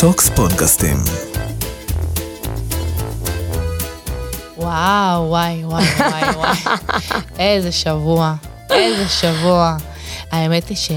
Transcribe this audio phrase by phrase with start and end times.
[0.00, 0.96] Talks פודקאסטים.
[4.56, 6.56] וואו, וואי, וואי, וואי, וואי.
[7.38, 8.34] איזה שבוע,
[8.70, 9.76] איזה שבוע.
[10.32, 10.90] האמת היא ש...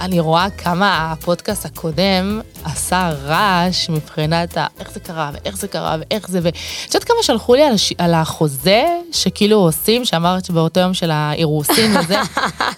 [0.00, 2.40] אני רואה כמה הפודקאסט הקודם
[2.72, 4.66] עשה רעש מבחינת ה...
[4.80, 6.48] איך זה קרה, ואיך זה קרה, ואיך זה, ו...
[6.48, 7.92] את יודעת כמה שלחו לי על, הש...
[7.98, 12.16] על החוזה שכאילו עושים, שאמרת שבאותו יום של האירוסין וזה,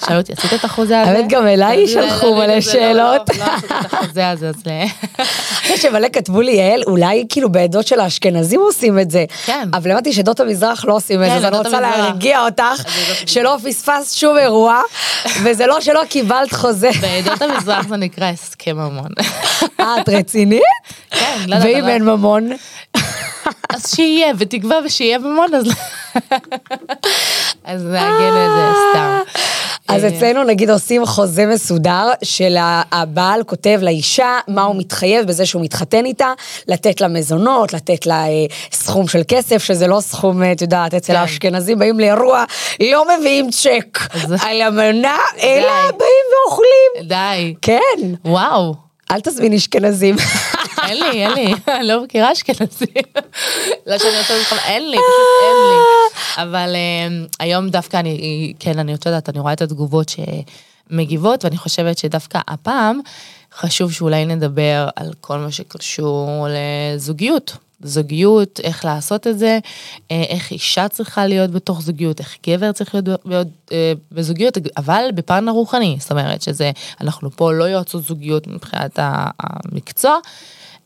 [0.06, 1.10] שאלו אותי, עשית את החוזה הזה?
[1.10, 3.30] האמת, גם אליי שלחו מלא שאלות.
[3.30, 4.54] לא, לא עשיתי את החוזה הזה, אז...
[5.68, 9.24] יש שמלא כתבו לי, יעל, אולי כאילו בעדות של האשכנזים עושים את זה.
[9.44, 9.68] כן.
[9.72, 11.80] אבל הבנתי שדות המזרח לא עושים את זה, כן, אז אני רוצה.
[11.80, 12.82] להרגיע אותך,
[13.26, 14.80] שלא פספסת שום אירוע,
[15.42, 16.90] וזה לא שלא קיבלת חוזה.
[17.00, 19.08] בעדות המזרח זה נקרא הסכם ממון.
[19.80, 20.62] אה, את רצינית?
[21.10, 22.50] כן, לא יודעת, ואם אין ממון?
[23.68, 25.64] אז שיהיה, בתקווה ושיהיה ממון, אז...
[27.64, 29.18] אז נעגן את זה סתם.
[29.88, 32.56] אז אה, אצלנו נגיד עושים חוזה מסודר של
[32.92, 36.32] הבעל כותב לאישה מה הוא מתחייב בזה שהוא מתחתן איתה,
[36.68, 40.94] לתת לה מזונות, לתת לה אה, סכום של כסף, שזה לא סכום, אה, את יודעת,
[40.94, 41.18] אצל כן.
[41.18, 42.44] האשכנזים באים לאירוע,
[42.80, 43.98] לא מביאים צ'ק
[44.46, 45.72] על המנה, אלא.
[45.98, 47.08] באים ואוכלים.
[47.08, 47.54] די.
[47.62, 48.87] כן, וואו.
[49.10, 50.16] אל תזמין אשכנזים.
[50.88, 52.88] אין לי, אין לי, אני לא מכירה אשכנזים.
[53.86, 56.42] לא שאני רוצה לך, אין לי, פשוט אין לי.
[56.42, 60.12] אבל אה, היום דווקא אני, כן, אני רוצה לדעת, אני רואה את התגובות
[60.88, 63.00] שמגיבות, ואני חושבת שדווקא הפעם
[63.54, 67.56] חשוב שאולי נדבר על כל מה שקשור לזוגיות.
[67.82, 69.58] זוגיות, איך לעשות את זה,
[70.10, 75.48] אה, איך אישה צריכה להיות בתוך זוגיות, איך גבר צריך להיות אה, בזוגיות, אבל בפן
[75.48, 76.70] הרוחני, זאת אומרת שזה,
[77.00, 80.18] אנחנו פה לא יועצות זוגיות מבחינת המקצוע,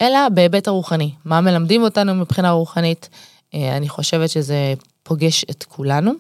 [0.00, 3.08] אלא בהיבט הרוחני, מה מלמדים אותנו מבחינה רוחנית.
[3.54, 6.12] אה, אני חושבת שזה פוגש את כולנו,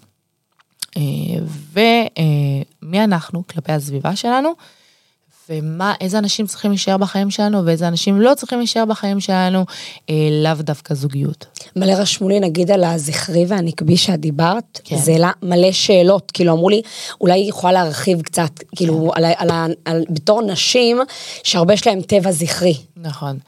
[1.72, 4.52] ומי אנחנו כלפי הסביבה שלנו,
[5.50, 9.64] ומה, איזה אנשים צריכים להישאר בחיים שלנו, ואיזה אנשים לא צריכים להישאר בחיים שלנו,
[10.10, 11.46] אה, לאו דווקא זוגיות.
[11.76, 14.96] מלא רשמו לי נגיד על הזכרי והנקבי שאת דיברת, כן.
[14.96, 16.82] זה העלה מלא שאלות, כאילו אמרו לי,
[17.20, 19.24] אולי היא יכולה להרחיב קצת, כאילו כן.
[19.24, 20.98] על, על, ה- על, בתור נשים,
[21.44, 22.74] שהרבה יש להם טבע זכרי.
[22.96, 23.38] נכון.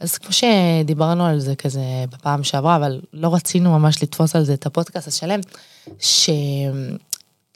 [0.00, 4.54] אז כמו שדיברנו על זה כזה בפעם שעברה, אבל לא רצינו ממש לתפוס על זה
[4.54, 5.40] את הפודקאסט השלם,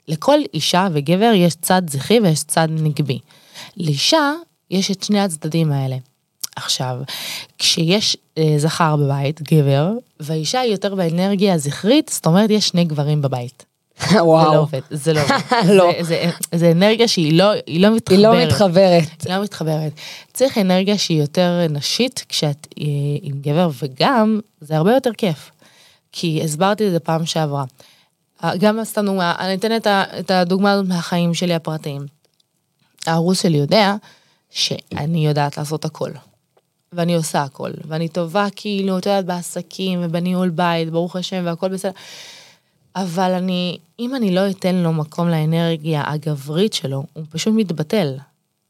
[0.07, 3.19] שלכל אישה וגבר יש צד זכרי ויש צד נגבי.
[3.77, 4.31] לאישה
[4.71, 5.95] יש את שני הצדדים האלה.
[6.55, 6.97] עכשיו,
[7.57, 13.21] כשיש אה, זכר בבית, גבר, והאישה היא יותר באנרגיה הזכרית, זאת אומרת יש שני גברים
[13.21, 13.65] בבית.
[14.09, 14.55] זה לא וואו.
[14.55, 15.69] עובד, זה לא עובד.
[15.77, 15.91] לא.
[16.01, 18.19] זה, זה, זה אנרגיה שהיא לא, היא לא מתחברת.
[18.19, 19.23] היא לא מתחברת.
[19.25, 19.91] היא לא מתחברת.
[20.33, 22.85] צריך אנרגיה שהיא יותר נשית כשאת אה,
[23.21, 25.51] עם גבר, וגם זה הרבה יותר כיף.
[26.11, 27.63] כי הסברתי את זה פעם שעברה.
[28.43, 29.77] אה, גם סתם דוגמה, אני אתן
[30.19, 32.05] את הדוגמה הזאת מהחיים שלי הפרטיים.
[33.05, 33.95] הארוס שלי יודע
[34.49, 36.11] שאני יודעת לעשות הכל.
[36.93, 41.91] ואני עושה הכל, ואני טובה כאילו, את יודעת, בעסקים ובניהול בית, ברוך השם, והכל בסדר.
[42.95, 48.17] אבל אני, אם אני לא אתן לו מקום לאנרגיה הגברית שלו, הוא פשוט מתבטל.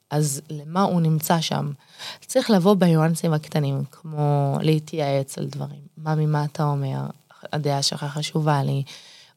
[0.09, 1.71] אז למה הוא נמצא שם?
[2.25, 5.81] צריך לבוא בניואנסים הקטנים, כמו להתייעץ על דברים.
[5.97, 6.97] מה ממה אתה אומר?
[7.53, 8.83] הדעה שלך חשובה לי.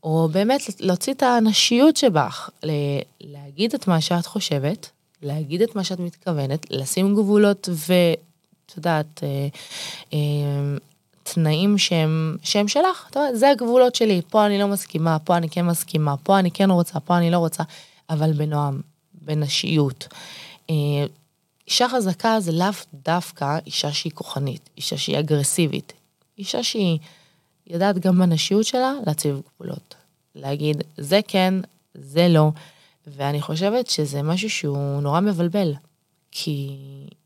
[0.07, 2.51] או באמת להוציא את הנשיות שבך,
[3.21, 4.91] להגיד את מה שאת חושבת,
[5.23, 9.49] להגיד את מה שאת מתכוונת, לשים גבולות ואת יודעת, אה,
[10.13, 10.77] אה,
[11.23, 15.49] תנאים שהם, שהם שלך, אתה יודע, זה הגבולות שלי, פה אני לא מסכימה, פה אני
[15.49, 17.63] כן מסכימה, פה אני כן רוצה, פה אני לא רוצה,
[18.11, 18.81] אבל בנועם,
[19.15, 20.09] בנשיות.
[20.71, 20.75] אה,
[21.67, 22.67] אישה חזקה זה לאו
[23.05, 25.93] דווקא אישה שהיא כוחנית, אישה שהיא אגרסיבית,
[26.39, 26.99] אישה שהיא
[27.67, 29.96] יודעת גם בנשיות שלה להציב גבולות.
[30.37, 31.55] להגיד, זה כן,
[31.95, 32.51] זה לא,
[33.07, 35.75] ואני חושבת שזה משהו שהוא נורא מבלבל,
[36.31, 36.77] כי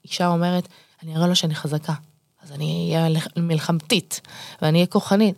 [0.04, 0.69] אישה אומרת,
[1.03, 1.94] אני אראה לו שאני חזקה,
[2.43, 4.20] אז אני אהיה לח- מלחמתית,
[4.62, 5.34] ואני אהיה כוחנית.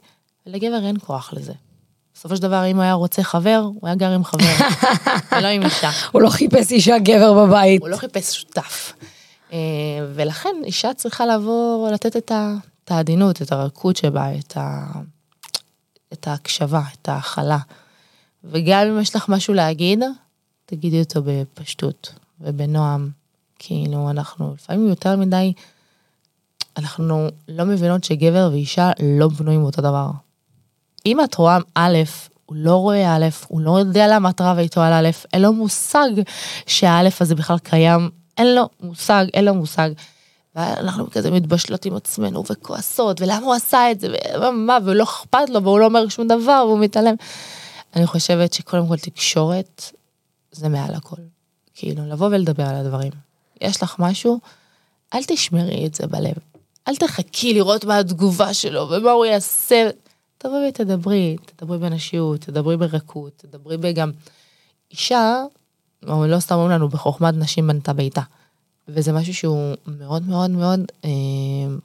[0.46, 1.52] ולגבר אין כוח לזה.
[2.14, 4.44] בסופו של דבר, אם הוא היה רוצה חבר, הוא היה גר עם חבר,
[5.38, 5.90] ולא עם אישה.
[6.12, 7.80] הוא לא חיפש אישה גבר בבית.
[7.80, 8.92] הוא לא חיפש שותף.
[9.52, 9.58] אה,
[10.14, 12.32] ולכן אישה צריכה לבוא, לתת את
[12.90, 14.84] העדינות, את הרכות שבה, את, ה,
[16.12, 17.58] את ההקשבה, את ההכלה.
[18.44, 20.02] וגם אם יש לך משהו להגיד,
[20.66, 23.10] תגידי אותו בפשטות ובנועם.
[23.58, 25.52] כאילו, אנחנו לפעמים יותר מדי,
[26.76, 30.10] אנחנו לא מבינות שגבר ואישה לא בנויים אותו דבר.
[31.06, 31.98] אם את רואה א',
[32.46, 35.52] הוא לא רואה א', הוא לא יודע למה את רבה איתו על א', אין לו
[35.52, 36.08] מושג
[36.66, 39.90] שהאלף הזה בכלל קיים, אין לו מושג, אין לו מושג.
[40.56, 45.48] ואנחנו כזה מתבשלות עם עצמנו וכועסות, ולמה הוא עשה את זה, ומה, מה, ולא אכפת
[45.48, 47.14] לו, והוא לא אומר שום דבר, והוא מתעלם.
[47.96, 49.92] אני חושבת שקודם כל תקשורת
[50.52, 51.16] זה מעל הכל.
[51.74, 53.12] כאילו, לבוא ולדבר על הדברים.
[53.60, 54.40] יש לך משהו,
[55.14, 56.34] אל תשמרי את זה בלב.
[56.88, 59.90] אל תחכי לראות מה התגובה שלו ומה הוא יעשה.
[60.38, 64.10] תבואי ותדברי, תדברי בנשיות, תדברי ברכות, תדברי בגם...
[64.90, 65.42] אישה,
[66.02, 68.20] לא סתם אומרים לנו, בחוכמת נשים בנתה ביתה.
[68.88, 71.10] וזה משהו שהוא מאוד מאוד מאוד אה,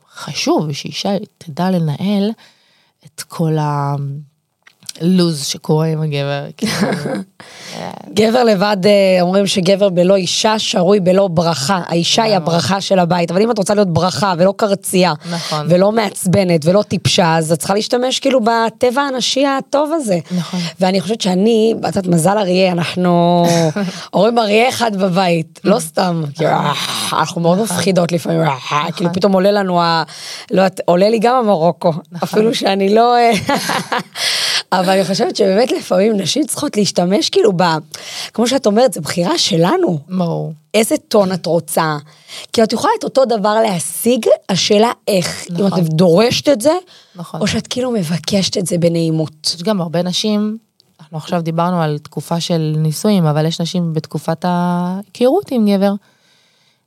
[0.09, 2.29] חשוב, שאישה תדע לנהל
[3.05, 3.57] את כל
[5.01, 6.43] הלוז שקורה עם הגבר.
[6.57, 6.87] כאילו,
[8.13, 11.81] גבר לבד, אה, אומרים שגבר בלא אישה שרוי בלא ברכה.
[11.87, 12.53] האישה היא נכון.
[12.53, 15.65] הברכה של הבית, אבל אם את רוצה להיות ברכה ולא קרצייה, נכון.
[15.69, 20.19] ולא מעצבנת ולא טיפשה, אז את צריכה להשתמש כאילו בטבע הנשי הטוב הזה.
[20.31, 20.59] נכון.
[20.79, 23.45] ואני חושבת שאני, את יודעת, מזל אריה, אנחנו
[24.13, 26.73] אומרים אריה אחד בבית, לא סתם, כאילו, אה,
[27.13, 29.81] אנחנו מאוד מפחידות לפעמים, אה, כאילו פתאום עולה לנו,
[30.51, 33.15] לא יודעת, עולה לי גם המרוקו, אפילו שאני לא...
[34.71, 37.63] אבל אני חושבת שבאמת לפעמים נשים צריכות להשתמש כאילו ב...
[38.33, 39.99] כמו שאת אומרת, זו בחירה שלנו.
[40.09, 40.53] ברור.
[40.73, 41.97] איזה טון את רוצה.
[42.53, 45.45] כי את יכולה את אותו דבר להשיג, השאלה איך.
[45.49, 45.79] אם נכון.
[45.79, 46.73] את דורשת את זה,
[47.15, 47.41] נכון.
[47.41, 49.31] או שאת כאילו מבקשת את זה בנעימות.
[49.45, 50.57] יש גם הרבה נשים,
[50.99, 55.93] אנחנו עכשיו דיברנו על תקופה של נישואים, אבל יש נשים בתקופת ההיכרות עם גבר.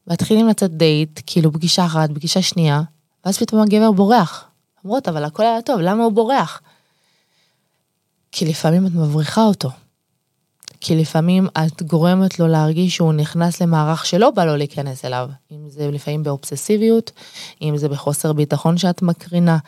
[0.06, 2.82] מתחילים לצאת דייט, כאילו פגישה אחת, פגישה שנייה,
[3.24, 4.44] ואז פתאום הגבר בורח.
[4.84, 6.60] אומרות, אבל הכל היה טוב, למה הוא בורח?
[8.32, 9.70] כי לפעמים את מבריחה אותו.
[10.80, 15.28] כי לפעמים את גורמת לו להרגיש שהוא נכנס למערך שלא בא לו להיכנס אליו.
[15.52, 17.10] אם זה לפעמים באובססיביות,
[17.62, 19.58] אם זה בחוסר ביטחון שאת מקרינה,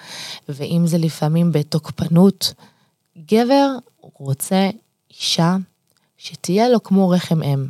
[0.49, 2.55] ואם זה לפעמים בתוקפנות.
[3.19, 3.69] גבר
[4.01, 4.71] רוצה
[5.11, 5.57] אישה
[6.19, 7.67] שתהיה לו כמו רחם אם.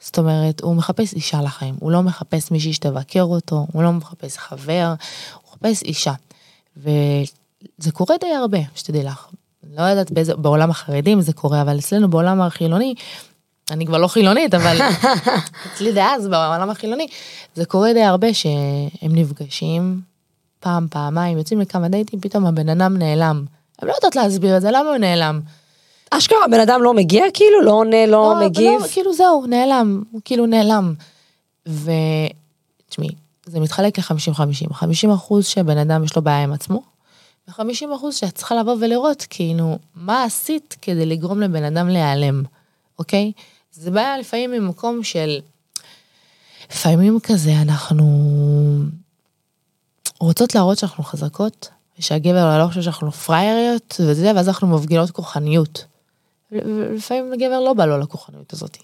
[0.00, 4.38] זאת אומרת, הוא מחפש אישה לחיים, הוא לא מחפש מישהי שתבקר אותו, הוא לא מחפש
[4.38, 4.94] חבר,
[5.34, 6.12] הוא מחפש אישה.
[6.76, 9.28] וזה קורה די הרבה, שתדעי לך.
[9.76, 12.94] לא יודעת באיזה, בעולם החרדים זה קורה, אבל אצלנו בעולם החילוני,
[13.70, 14.78] אני כבר לא חילונית, אבל
[15.72, 17.06] אצלי דאז בעולם החילוני,
[17.54, 20.00] זה קורה די הרבה שהם נפגשים
[20.60, 23.44] פעם, פעמיים, יוצאים לכמה דייטים, פתאום הבן אדם נעלם.
[23.78, 25.40] הם לא יודעות להסביר את זה, למה הוא נעלם?
[26.10, 27.62] אשכרה, הבן אדם לא מגיע כאילו?
[27.62, 28.80] לא עונה, לא אבל מגיב?
[28.82, 30.94] לא, כאילו זהו, נעלם, הוא כאילו נעלם.
[31.66, 33.08] ותשמעי,
[33.46, 36.82] זה מתחלק ל-50-50, 50 אחוז שבן אדם יש לו בעיה עם עצמו,
[37.48, 42.42] ו-50 אחוז שאת צריכה לבוא ולראות, כאילו, מה עשית כדי לגרום לבן אדם להיעלם,
[42.98, 43.32] אוקיי?
[43.72, 45.40] זה בעיה לפעמים ממקום של,
[46.70, 48.04] לפעמים כזה אנחנו
[50.20, 51.68] רוצות להראות שאנחנו חזקות,
[51.98, 55.84] ושהגבר לא חושב שאנחנו פראייריות וזה, ואז אנחנו מפגינות כוחניות.
[56.52, 58.76] ולפעמים לגבר לא בא לו לכוחניות הזאת.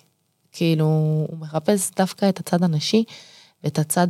[0.52, 0.84] כאילו,
[1.28, 3.04] הוא מחפש דווקא את הצד הנשי,
[3.64, 4.06] ואת הצד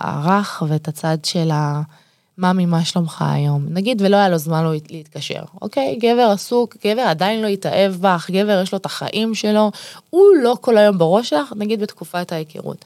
[0.00, 1.82] הרך, ואת הצד של ה...
[2.38, 3.66] ממי, מה שלומך היום?
[3.68, 5.96] נגיד ולא היה לו זמן להתקשר, אוקיי?
[5.96, 9.70] גבר עסוק, גבר עדיין לא התאהב בך, גבר יש לו את החיים שלו,
[10.10, 12.84] הוא לא כל היום בראש שלך, נגיד בתקופת ההיכרות.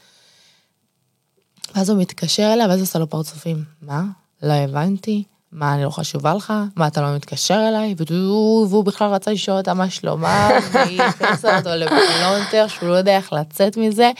[1.75, 3.63] ואז הוא מתקשר אליה, ואז עושה לו פרצופים.
[3.81, 4.03] מה?
[4.43, 5.23] לא הבנתי.
[5.51, 6.53] מה, אני לא חשובה לך?
[6.75, 7.95] מה, אתה לא מתקשר אליי?
[8.09, 13.33] והוא, בכלל רצה לשאול אותה מה שלומה, והיא הכניסה אותו לפלונטר, שהוא לא יודע איך
[13.33, 14.11] לצאת מזה.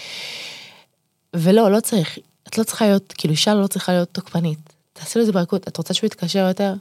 [1.36, 2.18] ולא, לא צריך,
[2.48, 4.79] את לא צריכה להיות, כאילו אישה לא צריכה להיות תוקפנית.
[5.00, 6.74] תעשי לזה ברכות, את רוצה שהוא יתקשר יותר?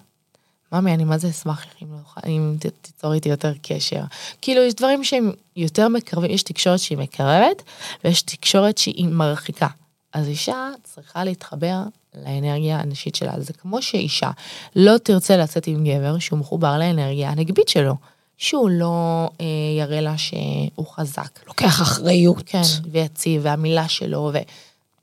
[0.72, 4.02] ממי, אני מה זה אשמח אם, לא, אם תיצור איתי יותר קשר.
[4.42, 7.62] כאילו, יש דברים שהם יותר מקרבים, יש תקשורת שהיא מקרבת,
[8.04, 9.66] ויש תקשורת שהיא מרחיקה.
[10.12, 11.76] אז אישה צריכה להתחבר
[12.14, 13.32] לאנרגיה הנשית שלה.
[13.40, 14.30] זה כמו שאישה
[14.76, 17.94] לא תרצה לצאת עם גבר שהוא מחובר לאנרגיה הנגבית שלו,
[18.36, 19.46] שהוא לא אה,
[19.78, 21.46] יראה לה שהוא חזק.
[21.46, 22.42] לוקח אחריות.
[22.46, 24.32] כן, ויציב, והמילה שלו,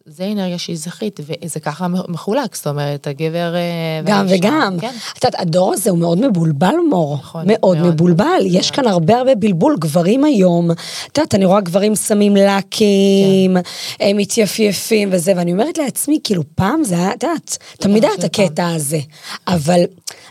[0.08, 3.56] וזה אנרגיה שהיא זכרית, וזה ככה מחולק, זאת אומרת, הגבר...
[3.56, 3.62] אה,
[4.06, 4.78] גם והאישה, וגם.
[4.82, 4.92] כן.
[5.18, 7.16] את יודעת, הדור הזה הוא מאוד מבולבל, מור.
[7.22, 7.94] נכון, מאוד מאוד.
[7.94, 8.42] מבולבל.
[8.46, 9.76] יש כאן הרבה הרבה בלבול.
[9.80, 13.58] גברים היום, את יודעת, אני רואה גברים שמים לקים,
[13.98, 14.06] כן.
[14.10, 18.24] הם מתייפייפים וזה, ואני אומרת לעצמי, כאילו, פעם זה היה, את יודעת, תמיד היה את.
[18.24, 19.00] הקטע הזה.
[19.48, 19.80] אבל,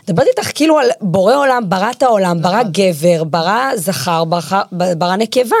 [0.03, 2.71] מדברת איתך כאילו על בורא עולם, ברא את העולם, ברא נכון.
[2.71, 4.23] גבר, ברא זכר,
[4.97, 5.55] ברא- נקבה.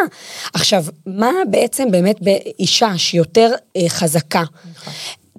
[0.53, 4.43] עכשיו, מה בעצם באמת באישה שהיא יותר אה, חזקה?
[4.71, 4.93] נכון.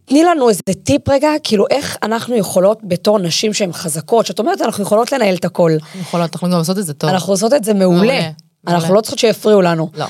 [0.05, 4.61] תני לנו איזה טיפ רגע, כאילו איך אנחנו יכולות בתור נשים שהן חזקות, שאת אומרת
[4.63, 5.73] אנחנו יכולות לנהל את הכל.
[5.83, 7.11] אנחנו יכולות, אנחנו גם לעשות את זה טוב.
[7.11, 7.99] אנחנו עושות את זה מעולה.
[7.99, 8.31] מעולה,
[8.67, 8.95] אנחנו.
[8.95, 9.91] לא צריכות שיפריעו לנו.
[9.95, 10.07] לא.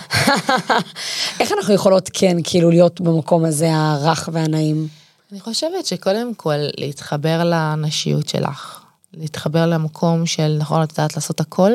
[1.40, 4.88] איך אנחנו יכולות כן, כאילו להיות במקום הזה הרך והנעים?
[5.32, 8.80] אני חושבת שקודם כל להתחבר לנשיות שלך,
[9.14, 11.72] להתחבר למקום של נכון את יודעת לעשות הכל,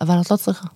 [0.00, 0.66] אבל את לא צריכה.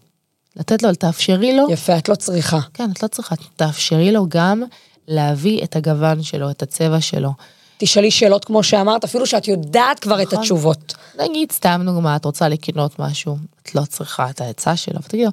[0.57, 2.59] לתת לו, תאפשרי לו, יפה, את לא צריכה.
[2.75, 4.63] כן, את לא צריכה, תאפשרי לו גם
[5.09, 7.33] להביא את הגוון שלו, את הצבע שלו.
[7.79, 10.39] תשאלי שאלות כמו שאמרת, אפילו שאת יודעת כבר את נכון.
[10.39, 10.95] התשובות.
[11.19, 15.31] נגיד סתם דוגמה, את רוצה לקנות משהו, את לא צריכה את העצה שלו, ותגידי לו,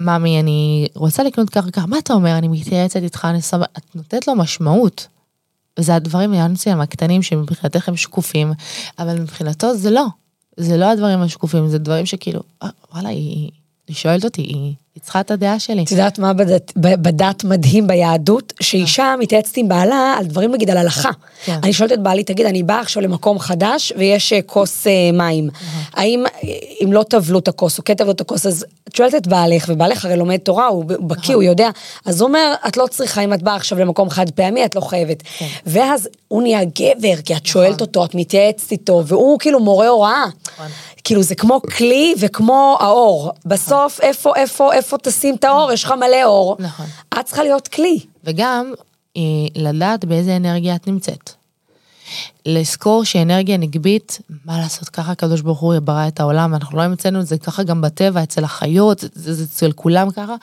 [0.00, 4.28] ממי, אני רוצה לקנות וככה, מה אתה אומר, אני מתייעצת איתך, אני שמה, את נותנת
[4.28, 5.06] לו משמעות.
[5.78, 8.52] וזה הדברים הניואנסים הקטנים שמבחינתך הם שקופים,
[8.98, 10.06] אבל מבחינתו זה לא.
[10.56, 13.50] זה לא הדברים השקופים, זה דברים שכאילו, אה, וואלה, היא,
[13.88, 15.82] היא שואלת אותי, היא, היא צריכה את הדעה שלי.
[15.84, 18.52] את יודעת מה בדת, בדת מדהים ביהדות?
[18.60, 21.10] שאישה מתייעצת עם בעלה על דברים נגיד על הלכה.
[21.44, 21.58] כן.
[21.62, 25.48] אני שואלת את בעלי, תגיד, אני באה עכשיו למקום חדש ויש אה, כוס אה, מים.
[25.92, 26.48] האם אה,
[26.84, 29.64] אם לא טבלו את הכוס או כן טבלו את הכוס, אז את שואלת את בעלך,
[29.68, 31.70] ובעלך הרי לומד תורה, הוא בקיא, הוא יודע.
[32.04, 34.80] אז הוא אומר, את לא צריכה, אם את באה עכשיו למקום חד פעמי, את לא
[34.80, 35.22] חייבת.
[35.66, 40.24] ואז הוא נהיה גבר, כי את שואלת אותו, את מתייעצת איתו, והוא כאילו מורה הוראה.
[41.04, 43.30] כאילו זה כמו כלי וכמו האור.
[43.44, 45.72] בסוף, איפה, איפה, איפה תשים את האור?
[45.72, 46.56] יש לך מלא אור.
[46.58, 46.86] נכון.
[47.20, 47.98] את צריכה להיות כלי.
[48.24, 48.72] וגם
[49.16, 49.22] אה,
[49.54, 51.30] לדעת באיזה אנרגיה את נמצאת.
[52.46, 57.20] לזכור שאנרגיה נגבית, מה לעשות, ככה הקדוש ברוך הוא ברא את העולם, אנחנו לא המצאנו
[57.20, 60.34] את זה ככה גם בטבע, אצל החיות, זה, זה אצל כולם ככה.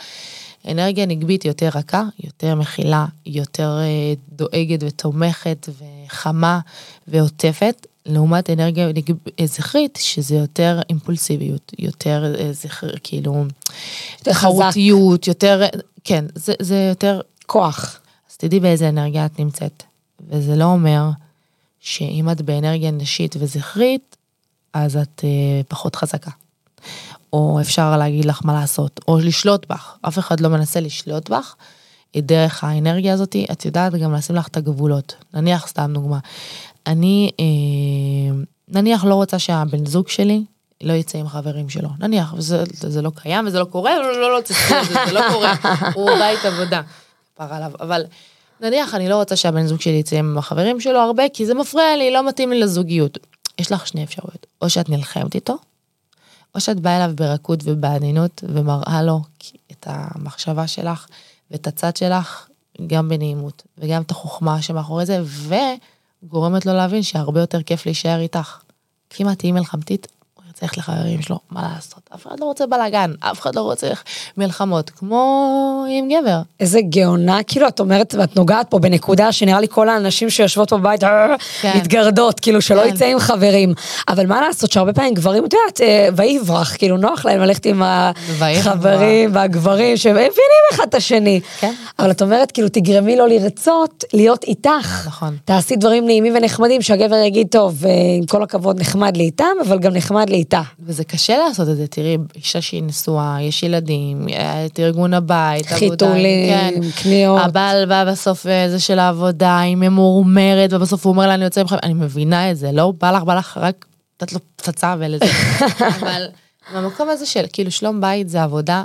[0.68, 6.60] אנרגיה נגבית יותר רכה, יותר מכילה, יותר אה, דואגת ותומכת וחמה
[7.08, 8.88] ועוטפת, לעומת אנרגיה
[9.40, 13.46] אה, זכרית, שזה יותר אימפולסיביות, יותר אה, זכר, כאילו.
[14.18, 15.64] תחרותיות, יותר,
[16.04, 18.00] כן, זה, זה יותר כוח.
[18.32, 19.84] אז תדעי באיזה אנרגיה את נמצאת.
[20.30, 21.10] וזה לא אומר
[21.80, 24.16] שאם את באנרגיה נשית וזכרית,
[24.74, 26.32] אז את אה, פחות חזקה.
[27.34, 29.98] או אפשר להגיד לך מה לעשות, או לשלוט בך.
[30.02, 31.56] אף אחד לא מנסה לשלוט בך.
[32.18, 35.16] דרך האנרגיה הזאת, את יודעת גם לשים לך את הגבולות.
[35.34, 36.20] נניח, סתם דוגמה,
[36.88, 38.36] אני אה,
[38.68, 40.44] נניח לא רוצה שהבן זוג שלי
[40.84, 41.90] לא יצא עם חברים שלו.
[42.00, 44.54] נניח, וזה זה לא קיים וזה לא קורה, לא, לא, לא, זה,
[45.06, 45.54] זה, לא קורה,
[45.96, 46.82] הוא בית עבודה,
[47.36, 47.72] כפר עליו.
[47.80, 48.04] אבל
[48.62, 51.96] נניח אני לא רוצה שהבן זוג שלי יצא עם החברים שלו הרבה, כי זה מפריע
[51.98, 53.18] לי, לא מתאים לי לזוגיות.
[53.60, 55.58] יש לך שני אפשרויות, או שאת נלחמת איתו,
[56.56, 59.22] או שאת באה אליו ברכות ובעדינות ומראה לו
[59.72, 61.08] את המחשבה שלך
[61.52, 62.48] ואת הצד שלך,
[62.88, 65.22] גם בנעימות, וגם את החוכמה שמאחורי זה,
[66.26, 68.62] וגורמת לו להבין שהרבה יותר כיף להישאר איתך.
[69.32, 70.08] את תהיי מלחמתית,
[70.62, 72.10] ללכת לחברים שלו, מה לעשות?
[72.16, 73.88] אף אחד לא רוצה בלאגן, אף אחד לא רוצה
[74.38, 76.42] מלחמות, כמו עם גבר.
[76.60, 81.04] איזה גאונה, כאילו את אומרת, ואת נוגעת פה בנקודה שנראה לי כל האנשים שיושבות בבית
[81.04, 81.78] אה, כן.
[81.78, 82.88] מתגרדות, כאילו שלא כן.
[82.88, 83.74] יצא עם חברים.
[84.08, 87.82] אבל מה לעשות שהרבה פעמים גברים, את יודעת, אה, ויברח, כאילו נוח להם ללכת עם
[87.86, 91.42] החברים והגברים שמבינים אחד את השני.
[91.60, 91.74] כן.
[92.00, 95.08] אבל את אומרת, כאילו תגרמי לו לרצות להיות איתך.
[95.08, 95.38] נכון.
[95.46, 99.80] תעשי דברים נעימים ונחמדים, שהגבר יגיד, טוב, אה, עם כל הכבוד נחמד לי איתם, אבל
[99.80, 100.70] גם נחמד לי איתה.
[100.80, 104.28] וזה קשה לעשות את זה, תראי, אישה שהיא נשואה, יש ילדים,
[104.66, 107.42] את ארגון הבית, עבודה, חיתולים, קניות.
[107.44, 111.62] הבעל בא בסוף אה, זה של העבודה, היא ממורמרת, ובסוף הוא אומר לה, אני יוצא
[111.62, 113.86] ממך, אני מבינה את זה, לא בא לך, בא לך רק
[114.16, 115.26] לתת לו פצצה ולזה.
[116.00, 116.26] אבל
[116.76, 118.84] במקום הזה של כאילו שלום בית זה עבודה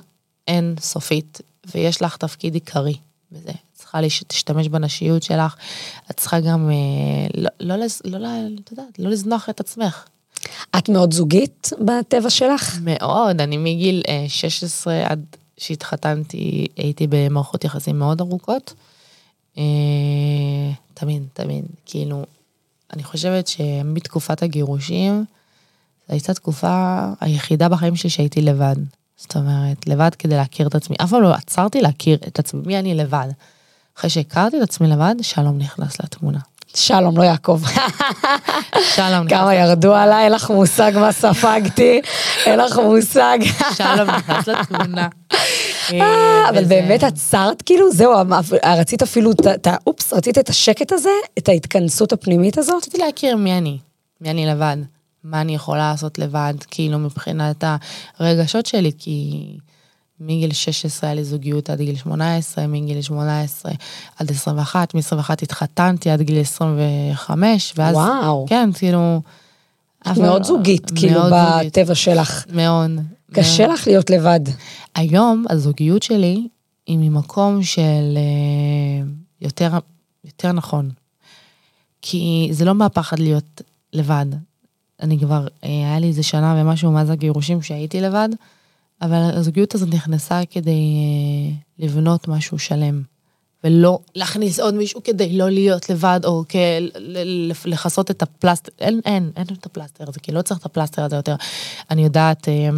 [0.48, 1.40] אין סופית,
[1.74, 2.94] ויש לך תפקיד עיקרי
[3.32, 3.52] בזה.
[3.72, 5.54] צריכה להשתמש בנשיות שלך,
[6.10, 8.28] את צריכה גם אה, לא, לא, לא, לא,
[8.64, 10.04] את יודעת, לא לזנוח את עצמך.
[10.78, 12.78] את מאוד זוגית בטבע שלך?
[12.82, 15.24] מאוד, אני מגיל אה, 16 עד
[15.58, 18.74] שהתחתנתי, הייתי במערכות יחסים מאוד ארוכות.
[19.58, 19.62] אה,
[20.94, 22.24] תמיד, תמיד, כאילו,
[22.92, 25.24] אני חושבת שמתקופת הגירושים,
[26.08, 28.76] זו הייתה תקופה היחידה בחיים שלי שהייתי לבד.
[29.16, 30.96] זאת אומרת, לבד כדי להכיר את עצמי.
[31.04, 33.28] אף פעם לא עצרתי להכיר את עצמי, מי אני לבד.
[33.98, 36.38] אחרי שהכרתי את עצמי לבד, שלום נכנס לתמונה.
[36.74, 37.60] שלום, לא יעקב.
[38.96, 42.00] שלום כמה ירדו עליי, אין לך מושג מה ספגתי,
[42.46, 43.38] אין לך מושג.
[43.76, 45.08] שלום נכנס לתמונה.
[45.92, 48.12] אה, אבל באמת עצרת כאילו, זהו,
[48.64, 52.76] רצית אפילו, את ה- אופס, רצית את השקט הזה, את ההתכנסות הפנימית הזאת?
[52.76, 53.78] רציתי להכיר מי אני,
[54.20, 54.76] מי אני לבד,
[55.24, 57.64] מה אני יכולה לעשות לבד, כאילו מבחינת
[58.18, 59.42] הרגשות שלי, כי
[60.20, 63.72] מגיל 16 היה לי זוגיות עד גיל 18, מגיל 18
[64.18, 67.94] עד 21, מ-21 התחתנתי עד גיל 25, ואז...
[67.94, 68.46] וואו.
[68.48, 69.20] כן, כאילו...
[70.16, 72.44] מאוד זוגית, כאילו, מאוד זוגית, בטבע שלך.
[72.52, 72.90] מאוד.
[73.32, 74.40] קשה לך להיות לבד.
[74.94, 76.48] היום הזוגיות שלי
[76.86, 79.06] היא ממקום של אה,
[79.40, 79.70] יותר,
[80.24, 80.90] יותר נכון.
[82.02, 83.62] כי זה לא מהפחד להיות
[83.92, 84.26] לבד.
[85.02, 88.28] אני כבר, אה, היה לי איזה שנה ומשהו מאז הגירושים שהייתי לבד,
[89.02, 93.02] אבל הזוגיות הזאת נכנסה כדי אה, לבנות משהו שלם.
[93.64, 96.44] ולא להכניס עוד מישהו כדי לא להיות לבד, או
[97.64, 101.16] לכסות את הפלסטר, אין, אין, אין את הפלסטר הזה, כי לא צריך את הפלסטר הזה
[101.16, 101.36] יותר.
[101.90, 102.68] אני יודעת אה,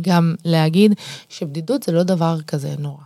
[0.00, 0.94] גם להגיד
[1.28, 3.02] שבדידות זה לא דבר כזה נורא.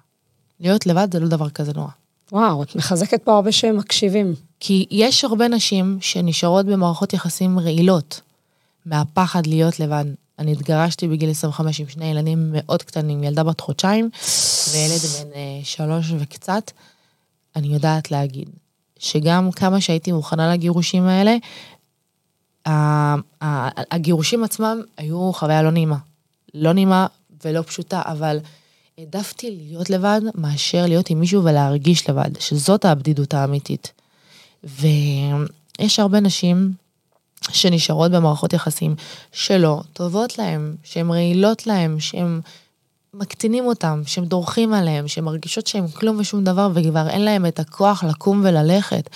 [0.61, 1.91] להיות לבד זה לא דבר כזה נורא.
[2.33, 4.35] וואו, את מחזקת פה הרבה שהם מקשיבים.
[4.61, 8.21] כי יש הרבה נשים שנשארות במערכות יחסים רעילות,
[8.87, 10.05] מהפחד להיות לבד.
[10.39, 14.11] אני התגרשתי בגיל 25 עם שני ילדים מאוד קטנים, ילדה בת חודשיים
[14.73, 16.71] וילד בן אה, שלוש וקצת.
[17.57, 18.49] אני יודעת להגיד
[18.99, 21.37] שגם כמה שהייתי מוכנה לגירושים האלה,
[23.91, 25.97] הגירושים עצמם היו חוויה לא נעימה.
[26.55, 27.07] לא נעימה
[27.45, 28.39] ולא פשוטה, אבל
[28.99, 33.93] העדפתי להיות לבד מאשר להיות עם מישהו ולהרגיש לבד, שזאת הבדידות האמיתית.
[34.65, 36.73] ויש הרבה נשים
[37.53, 38.95] שנשארות במערכות יחסים
[39.33, 42.41] שלא טובות להם, שהן רעילות להם, שהן
[43.15, 47.61] מקטינים אותם, שהם דורכים עליהם, שהן מרגישות שהם כלום ושום דבר וכבר אין להם את
[47.61, 49.11] הכוח לקום וללכת,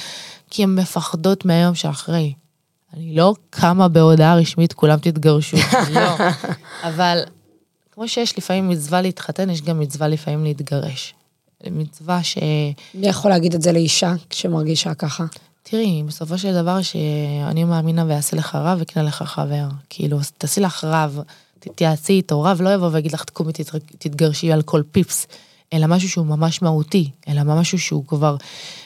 [0.50, 2.32] כי הן מפחדות מהיום שאחרי.
[2.94, 5.56] אני לא קמה בהודעה רשמית, כולם תתגרשו,
[5.94, 6.16] לא.
[6.82, 7.22] אבל
[7.92, 11.14] כמו שיש לפעמים מצווה להתחתן, יש גם מצווה לפעמים להתגרש.
[11.66, 12.38] מצווה ש...
[12.94, 15.24] מי יכול להגיד את זה לאישה כשמרגישה ככה?
[15.70, 19.68] תראי, בסופו של דבר שאני מאמינה ויעשה לך רב וקנה לך חבר.
[19.90, 21.18] כאילו, תעשי לך רב,
[21.58, 23.52] תתייעצי איתו, רב לא יבוא ויגיד לך תקומי
[23.98, 25.26] תתגרשי על כל פיפס,
[25.72, 28.36] אלא משהו שהוא ממש מהותי, אלא משהו שהוא כבר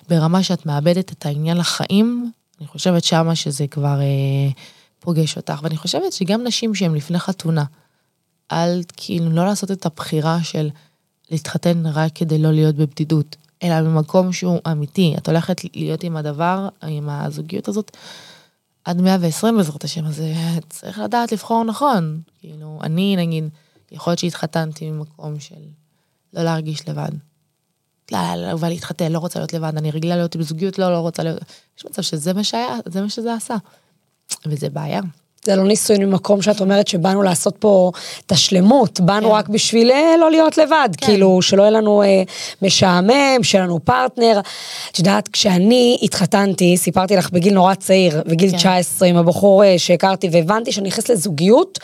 [0.09, 4.51] ברמה שאת מאבדת את העניין לחיים, אני חושבת שמה שזה כבר אה,
[5.01, 7.65] פוגש אותך, ואני חושבת שגם נשים שהן לפני חתונה,
[8.49, 10.71] על כאילו לא לעשות את הבחירה של
[11.31, 15.15] להתחתן רק כדי לא להיות בבדידות, אלא ממקום שהוא אמיתי.
[15.19, 17.97] את הולכת להיות עם הדבר, עם הזוגיות הזאת,
[18.85, 22.21] עד 120 בעזרת השם, אז אה, צריך לדעת לבחור נכון.
[22.41, 23.49] כאילו, אני נגיד,
[23.93, 25.55] יכול להיות שהתחתנתי ממקום של
[26.33, 27.11] לא להרגיש לבד.
[28.13, 31.23] לא, לא, לא, להתחתן, לא רוצה להיות לבד, אני רגילה להיות בזוגיות, לא, לא רוצה
[31.23, 31.39] להיות...
[31.79, 33.57] יש מצב שזה מה שהיה, זה מה שזה עשה.
[34.47, 35.01] וזה בעיה.
[35.47, 37.91] זה לא ניסוי ממקום שאת אומרת שבאנו לעשות פה
[38.27, 39.35] את השלמות, באנו כן.
[39.35, 41.07] רק בשביל אה, לא להיות לבד, כן.
[41.07, 42.23] כאילו שלא יהיה לנו אה,
[42.63, 44.41] משעמם, שיהיה לנו פרטנר.
[44.91, 48.57] את יודעת, כשאני התחתנתי, סיפרתי לך בגיל נורא צעיר, בגיל כן.
[48.57, 51.79] 19, עם הבחור אה, שהכרתי, והבנתי שאני נכנסת לזוגיות,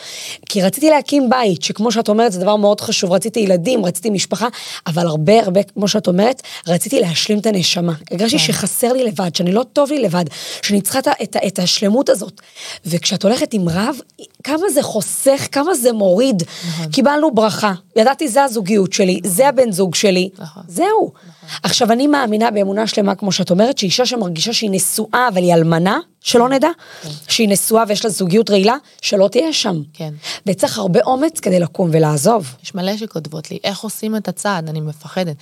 [0.49, 4.47] כי רציתי להקים בית, שכמו שאת אומרת, זה דבר מאוד חשוב, רציתי ילדים, רציתי משפחה,
[4.87, 7.93] אבל הרבה הרבה, כמו שאת אומרת, רציתי להשלים את הנשמה.
[8.11, 8.43] הרגשתי כן.
[8.43, 10.25] שחסר לי לבד, שאני לא טוב לי לבד,
[10.61, 12.41] שאני צריכה את, את, את השלמות הזאת.
[12.85, 13.95] וכשאת הולכת עם רב,
[14.43, 16.43] כמה זה חוסך, כמה זה מוריד.
[16.69, 16.91] נכון.
[16.91, 19.31] קיבלנו ברכה, ידעתי זה הזוגיות שלי, נכון.
[19.31, 20.63] זה הבן זוג שלי, נכון.
[20.67, 21.11] זהו.
[21.27, 21.59] נכון.
[21.63, 25.99] עכשיו, אני מאמינה באמונה שלמה, כמו שאת אומרת, שאישה שמרגישה שהיא נשואה, אבל היא אלמנה,
[26.21, 26.69] שלא נדע,
[27.01, 27.09] כן.
[27.27, 29.81] שהיא נשואה ויש לה זוגיות רעילה, שלא תהיה שם.
[29.93, 30.13] כן.
[30.45, 32.55] וצריך הרבה אומץ כדי לקום ולעזוב.
[32.63, 34.69] יש מלא שכותבות לי, איך עושים את הצעד?
[34.69, 35.35] אני מפחדת.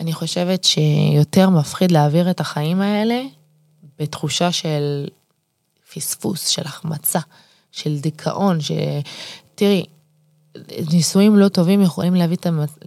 [0.00, 3.22] אני חושבת שיותר מפחיד להעביר את החיים האלה
[3.98, 5.06] בתחושה של
[5.96, 7.20] פספוס, של החמצה,
[7.72, 8.72] של דיכאון, ש...
[9.54, 9.84] תראי,
[10.92, 12.36] נישואים לא טובים יכולים להביא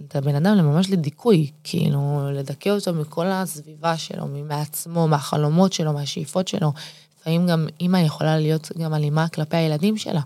[0.06, 6.48] את הבן אדם לממש לדיכוי, כאילו, לדכא אותו מכל הסביבה שלו, מעצמו, מהחלומות שלו, מהשאיפות
[6.48, 6.72] שלו.
[7.20, 10.20] לפעמים גם אימא יכולה להיות גם אלימה כלפי הילדים שלה,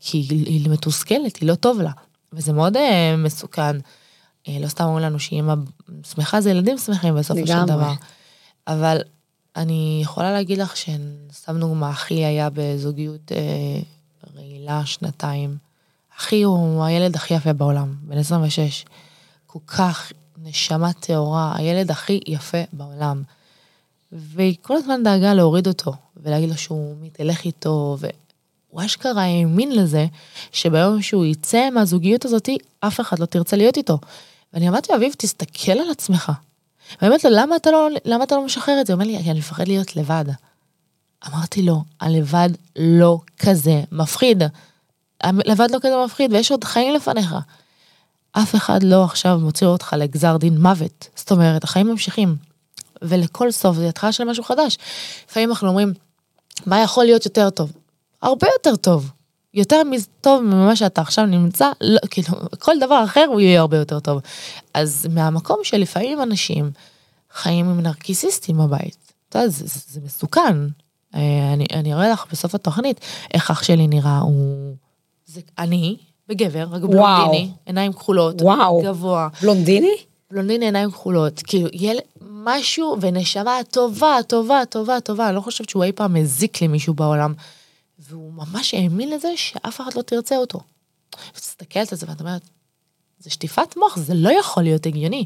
[0.00, 1.90] כי היא, היא מתוסכלת, היא לא טוב לה,
[2.32, 2.80] וזה מאוד uh,
[3.18, 3.76] מסוכן.
[3.78, 5.54] Uh, לא סתם אומרים לנו שאימא
[6.14, 7.92] שמחה זה ילדים שמחים בסופו של דבר.
[8.66, 8.98] אבל
[9.58, 13.80] אני יכולה להגיד לך שסתם דוגמה, אחי היה בזוגיות אה,
[14.36, 15.56] רעילה שנתיים.
[16.18, 18.84] אחי הוא הילד הכי יפה בעולם, בן 26.
[19.46, 23.22] כל כך נשמה טהורה, הילד הכי יפה בעולם.
[24.12, 30.06] והיא כל הזמן דאגה להוריד אותו, ולהגיד לו שהוא מתהלך איתו, והוא אשכרה האמין לזה,
[30.52, 33.98] שביום שהוא יצא מהזוגיות הזאתי, אף אחד לא תרצה להיות איתו.
[34.52, 36.32] ואני אמרתי, אביב, תסתכל על עצמך.
[36.92, 38.92] ואני אומרת לו, למה אתה לא, למה אתה לא משחרר את זה?
[38.92, 40.24] הוא אומר לי, כי אני מפחד להיות לבד.
[41.28, 42.48] אמרתי לו, הלבד
[42.78, 44.42] לא כזה מפחיד.
[45.24, 47.34] לבד לא כזה מפחיד, ויש עוד חיים לפניך.
[48.32, 51.08] אף אחד לא עכשיו מוציא אותך לגזר דין מוות.
[51.16, 52.36] זאת אומרת, החיים ממשיכים.
[53.02, 54.78] ולכל סוף זה התחלה של משהו חדש.
[55.28, 55.92] לפעמים אנחנו אומרים,
[56.66, 57.72] מה יכול להיות יותר טוב?
[58.22, 59.10] הרבה יותר טוב.
[59.54, 59.82] יותר
[60.20, 64.20] טוב ממה שאתה עכשיו נמצא, לא, כאילו, כל דבר אחר הוא יהיה הרבה יותר טוב.
[64.74, 66.70] אז מהמקום שלפעמים אנשים
[67.32, 70.56] חיים עם נרקיסיסטים בבית, אתה יודע, זה, זה, זה מסוכן.
[71.14, 73.00] אה, אני, אני אראה לך בסוף התוכנית
[73.34, 74.74] איך אח שלי נראה, הוא...
[75.26, 75.96] זה אני
[76.28, 78.82] וגבר, רק בלונדיני, עיניים כחולות, וואו.
[78.82, 79.28] גבוה.
[79.42, 79.96] בלונדיני?
[80.30, 85.84] בלונדיני עיניים כחולות, כאילו ילד, משהו ונשמה טובה, טובה, טובה, טובה, אני לא חושבת שהוא
[85.84, 87.34] אי פעם מזיק למישהו בעולם.
[88.08, 90.60] והוא ממש האמין לזה שאף אחד לא תרצה אותו.
[91.32, 92.42] ותסתכלת על זה ואת אומרת,
[93.18, 95.24] זה שטיפת מוח, זה לא יכול להיות הגיוני.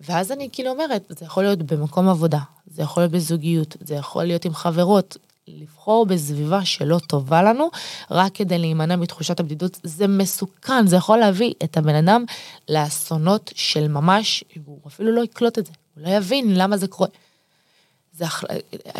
[0.00, 4.24] ואז אני כאילו אומרת, זה יכול להיות במקום עבודה, זה יכול להיות בזוגיות, זה יכול
[4.24, 5.16] להיות עם חברות,
[5.48, 7.70] לבחור בסביבה שלא טובה לנו,
[8.10, 12.24] רק כדי להימנע מתחושת הבדידות, זה מסוכן, זה יכול להביא את הבן אדם
[12.68, 17.08] לאסונות של ממש, הוא אפילו לא יקלוט את זה, הוא לא יבין למה זה קורה.
[18.20, 18.26] זה,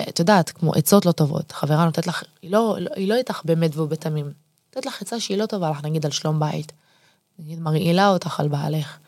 [0.08, 3.76] את יודעת, כמו עצות לא טובות, חברה נותנת לך, היא לא, היא לא איתך באמת
[3.76, 4.32] ובתמים,
[4.68, 6.72] נותנת לך עצה שהיא לא טובה לך, נגיד על שלום בית,
[7.38, 8.98] נגיד מרעילה אותך על בעלך,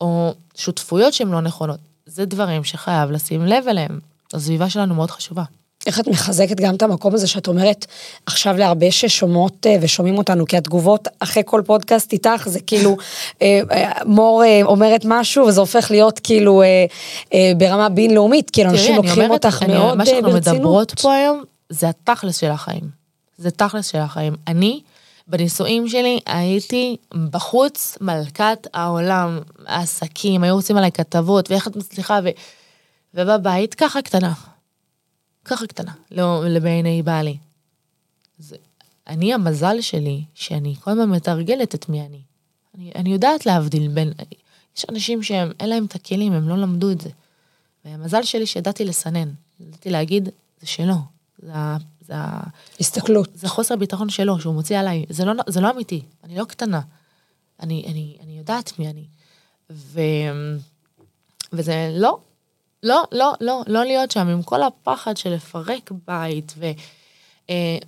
[0.00, 4.00] או שותפויות שהן לא נכונות, זה דברים שחייב לשים לב אליהם.
[4.34, 5.44] הסביבה שלנו מאוד חשובה.
[5.86, 7.86] איך את מחזקת גם את המקום הזה שאת אומרת
[8.26, 12.96] עכשיו להרבה ששומעות אה, ושומעים אותנו, כי התגובות אחרי כל פודקאסט איתך זה כאילו
[13.42, 16.62] אה, אה, מור אומרת משהו וזה הופך להיות כאילו
[17.56, 20.58] ברמה בינלאומית, כאילו אנשים לוקחים אומרת, אותך מאוד מה אה, שאנחנו ברצינות.
[20.58, 23.04] מדברות פה היום, זה התכלס של החיים.
[23.38, 24.34] זה תכלס של החיים.
[24.48, 24.80] אני,
[25.26, 26.96] בנישואים שלי, הייתי
[27.30, 32.28] בחוץ מלכת העולם, העסקים, היו רוצים עליי כתבות, ואיך את מצליחה, ו...
[33.14, 34.32] ובבית ככה קטנה.
[35.44, 37.36] ככה קטנה, לא בעיני בעלי.
[38.38, 38.56] זה,
[39.06, 42.20] אני, המזל שלי, שאני כל הזמן מתרגלת את מי אני.
[42.78, 44.12] אני, אני יודעת להבדיל בין...
[44.76, 47.10] יש אנשים שהם, אין להם את הכלים, הם לא למדו את זה.
[47.84, 49.30] והמזל שלי שידעתי לסנן,
[49.60, 50.28] ידעתי להגיד,
[50.60, 50.94] זה שלו.
[51.38, 52.42] זה, ה- זה, ה-
[52.80, 53.28] הסתכלות.
[53.34, 55.04] זה חוסר ביטחון שלו, שהוא מוציא עליי.
[55.08, 56.80] זה לא, זה לא אמיתי, אני לא קטנה.
[57.60, 59.04] אני, אני, אני יודעת מי אני.
[59.70, 60.00] ו,
[61.52, 62.18] וזה לא,
[62.84, 66.70] לא, לא, לא, לא להיות שם עם כל הפחד של לפרק בית, ו...
[67.50, 67.78] אה,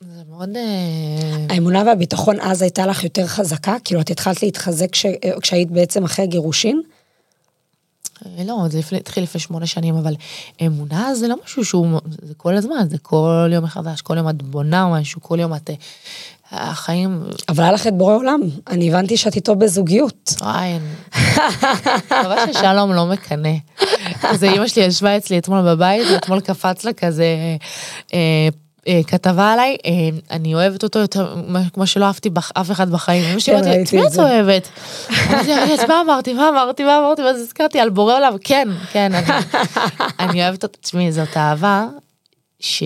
[0.00, 0.56] זה מאוד...
[0.56, 3.76] אה, האמונה והביטחון אז הייתה לך יותר חזקה?
[3.84, 5.06] כאילו את התחלת להתחזק כש,
[5.42, 6.82] כשהיית בעצם אחרי הגירושין?
[8.26, 10.14] אה, לא, זה התחיל לפני שמונה שנים, אבל
[10.66, 14.42] אמונה זה לא משהו שהוא, זה כל הזמן, זה כל יום מחדש, כל יום את
[14.42, 15.70] בונה משהו, כל יום את...
[16.52, 20.34] החיים, אבל היה לך את בורא עולם, אני הבנתי שאת איתו בזוגיות.
[20.40, 21.16] וואי, אני...
[22.04, 23.48] מקווה ששלום לא מקנא.
[24.22, 27.24] כזה אימא שלי ישבה אצלי אתמול בבית, ואתמול קפץ לה כזה
[28.14, 28.48] אה,
[28.88, 29.92] אה, כתבה עליי, אה,
[30.30, 31.34] אני אוהבת אותו יותר
[31.72, 33.24] כמו שלא אהבתי בח- אף אחד בחיים.
[33.32, 34.68] אמא שלי כן, אמרתי, את מי את את זה." אוהבת?
[35.30, 39.12] אמרתי "אז מה אמרתי, מה אמרתי, מה אמרתי, ואז הזכרתי על בורא עולם, כן, כן,
[39.14, 39.26] אני-
[40.20, 41.84] אני אוהבת אותו, תשמעי, זאת אהבה
[42.60, 42.82] ש...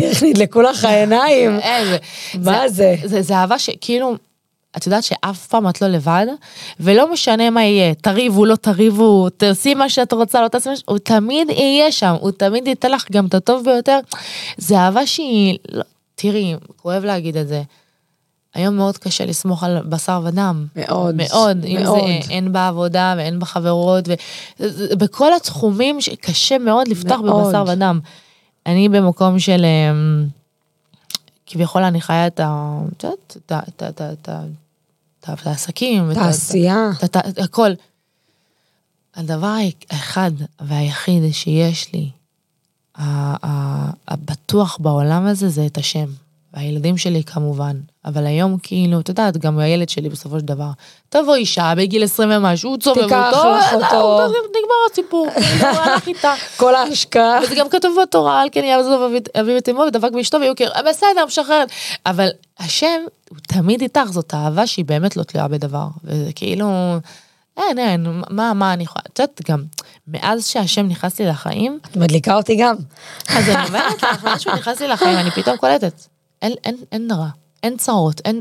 [0.00, 1.58] תראי, נדלקו לך העיניים.
[2.44, 2.94] מה זה?
[3.04, 4.14] זה, זה אהבה שכאילו,
[4.76, 6.26] את יודעת שאף פעם את לא לבד,
[6.80, 10.82] ולא משנה מה יהיה, תריבו, לא תריבו, תעשי מה שאת רוצה, לא תעשי מה ש...
[10.86, 13.98] הוא תמיד יהיה שם, הוא תמיד ייתן לך גם את הטוב ביותר.
[14.56, 15.82] זה אהבה שהיא, לא,
[16.14, 17.62] תראי, כואב להגיד את זה.
[18.54, 20.66] היום מאוד קשה לסמוך על בשר ודם.
[20.76, 21.64] מאוד, מאוד.
[21.64, 21.98] אם מאוד.
[21.98, 24.04] זה אין בעבודה ואין בחברות,
[24.60, 27.46] ובכל התחומים שקשה מאוד לפתוח מאוד.
[27.46, 28.00] בבשר ודם.
[28.66, 29.64] אני במקום של...
[29.64, 30.26] אמ,
[31.46, 32.78] כביכול אני חיה את ה...
[32.96, 33.60] את יודעת, את ה...
[33.68, 34.12] את ה...
[34.12, 34.42] את ה...
[35.20, 36.90] את העסקים, את ה- תעשייה.
[37.04, 37.70] את ה- הכל.
[39.14, 39.54] הדבר
[39.90, 42.10] האחד והיחיד שיש לי,
[44.08, 46.06] הבטוח בעולם הזה, זה את השם.
[46.54, 47.76] והילדים שלי כמובן.
[48.04, 50.70] אבל היום כאילו, את יודעת, גם הילד שלי בסופו של דבר.
[51.08, 53.30] תבוא אישה בגיל 20 ומשהו, הוא צובב אותו, תיקח
[53.74, 54.26] אותו.
[54.28, 56.34] נגמר הסיפור, כאילו, הלך איתה.
[56.56, 57.40] כל ההשקעה.
[57.42, 61.24] וזה גם כתוב בתורה, על כן יעזוב אבי- אביו את אמו ודבק באשתו ויוקר, בסדר,
[61.26, 61.68] משחררת.
[62.06, 65.86] אבל השם, הוא תמיד איתך, זאת אהבה שהיא באמת לא תלויה בדבר.
[66.04, 66.96] וזה כאילו,
[67.56, 69.62] אין, אין, מה, מה אני יכולה, את יודעת, גם,
[70.08, 72.76] מאז שהשם נכנס לי לחיים, את מדליקה אותי גם.
[73.28, 76.00] אז אני אומרת לך, מאז שהוא נכנס לי לחיים, אני פתאום קולטת,
[76.42, 77.28] אין, אין, אין רע.
[77.62, 78.40] אין צרות, אין...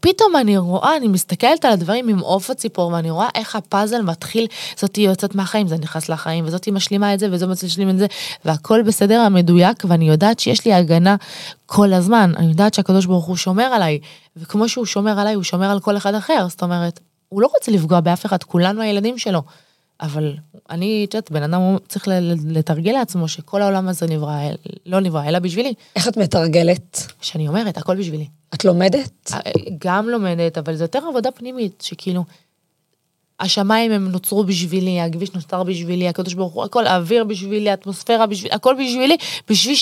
[0.00, 4.46] פתאום אני רואה, אני מסתכלת על הדברים עם עוף הציפור, ואני רואה איך הפאזל מתחיל,
[4.78, 8.06] זאתי יוצאת מהחיים, זה נכנס לחיים, וזאתי משלימה את זה, וזו משלים את זה,
[8.44, 11.16] והכל בסדר המדויק, ואני יודעת שיש לי הגנה
[11.66, 12.32] כל הזמן.
[12.36, 13.98] אני יודעת שהקדוש ברוך הוא שומר עליי,
[14.36, 17.72] וכמו שהוא שומר עליי, הוא שומר על כל אחד אחר, זאת אומרת, הוא לא רוצה
[17.72, 19.42] לפגוע באף אחד, כולנו הילדים שלו.
[20.02, 20.34] אבל
[20.70, 22.08] אני, את יודעת, בן אדם צריך
[22.46, 24.38] לתרגל לעצמו שכל העולם הזה נברא,
[24.86, 25.74] לא נברא, אלא בשבילי.
[25.96, 27.12] איך את מתרגלת?
[27.20, 28.26] שאני אומרת, הכל בשבילי.
[28.54, 29.32] את לומדת?
[29.78, 32.24] גם לומדת, אבל זה יותר עבודה פנימית, שכאילו,
[33.40, 38.54] השמיים הם נוצרו בשבילי, הכביש נוצר בשבילי, הקדוש ברוך הוא, הכל, האוויר בשבילי, האטמוספירה בשבילי,
[38.54, 39.16] הכל בשבילי,
[39.48, 39.74] בשביל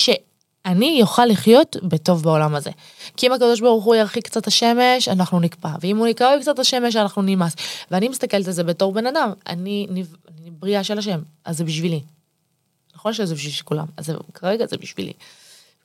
[0.67, 2.69] שאני אוכל לחיות בטוב בעולם הזה.
[3.17, 6.95] כי אם הקדוש ברוך הוא ירחיק קצת השמש, אנחנו נקפא, ואם הוא יקרב קצת השמש,
[6.95, 7.55] אנחנו נמאס.
[7.91, 11.63] ואני מסתכלת על זה בתור בן אדם, אני, נב- אני בריאה של השם, אז זה
[11.63, 12.01] בשבילי.
[12.95, 15.13] נכון שזה בשביל כולם, אז זה, כרגע זה בשבילי.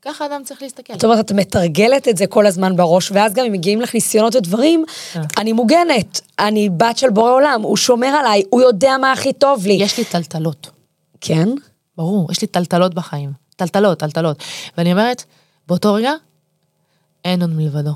[0.03, 0.93] ככה אדם צריך להסתכל.
[0.93, 4.35] זאת אומרת, את מתרגלת את זה כל הזמן בראש, ואז גם אם מגיעים לך ניסיונות
[4.35, 5.21] ודברים, כן.
[5.39, 9.67] אני מוגנת, אני בת של בורא עולם, הוא שומר עליי, הוא יודע מה הכי טוב
[9.67, 9.73] לי.
[9.73, 10.71] יש לי טלטלות.
[11.21, 11.49] כן?
[11.97, 13.46] ברור, יש לי טלטלות בחיים.
[13.57, 14.43] טלטלות, טלטלות.
[14.79, 15.25] ואני אומרת,
[15.67, 16.13] באותו רגע,
[17.25, 17.93] אין עוד מלבדו.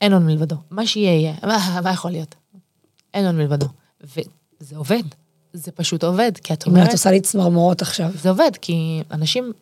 [0.00, 0.56] אין עוד מלבדו.
[0.70, 1.34] מה שיהיה יהיה.
[1.42, 2.34] מה, מה יכול להיות?
[3.14, 3.66] אין עוד מלבדו.
[4.00, 5.02] וזה עובד.
[5.52, 8.10] זה פשוט עובד, כי את אם את אומרת, עושה לי צמרמורות עכשיו.
[8.14, 9.52] זה עובד, כי אנשים,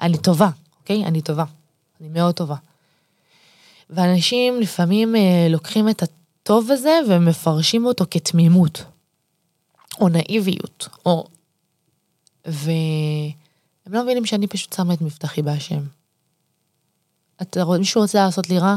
[0.00, 0.48] אני טובה,
[0.80, 1.04] אוקיי?
[1.04, 1.44] אני טובה.
[2.00, 2.56] אני מאוד טובה.
[3.90, 8.84] ואנשים לפעמים אה, לוקחים את הטוב הזה ומפרשים אותו כתמימות,
[10.00, 11.26] או נאיביות, או...
[13.86, 15.80] והם לא מבינים שאני פשוט שמה את מבטחי בהשם.
[17.42, 18.76] אתה, רוצ- מישהו רוצה לעשות לי רע,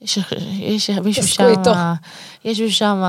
[0.00, 0.18] יש,
[0.60, 1.44] יש מישהו שם.
[2.44, 3.02] יש מישהו שם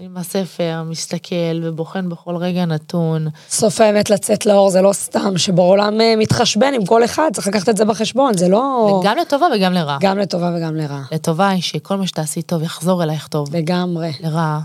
[0.00, 3.28] עם הספר, מסתכל ובוחן בכל רגע נתון.
[3.48, 7.68] סוף האמת לצאת לאור זה לא סתם, שבעולם אה, מתחשבן עם כל אחד, צריך לקחת
[7.68, 9.00] את זה בחשבון, זה לא...
[9.04, 9.98] גם לטובה וגם לרעה.
[10.00, 11.02] גם לטובה וגם לרע.
[11.12, 13.56] לטובה היא שכל מה שתעשי טוב יחזור אלייך טוב.
[13.56, 14.12] לגמרי.
[14.20, 14.60] לרעה.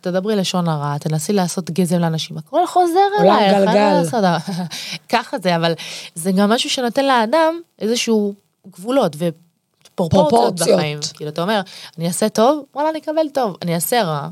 [0.00, 4.36] תדברי לשון הרע, תנסי לעשות גזם לאנשים, הכל חוזר עולם אלייך, מה גלגל.
[5.12, 5.72] ככה זה, אבל
[6.14, 8.34] זה גם משהו שנותן לאדם איזשהו
[8.66, 10.78] גבולות ופרופורציות פרופורציות.
[10.78, 10.98] בחיים.
[11.14, 11.60] כאילו, אתה אומר,
[11.98, 14.28] אני אעשה טוב, וואלה, אני אקבל טוב, אני אעשה רע,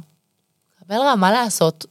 [0.82, 1.86] אקבל רע, מה לעשות?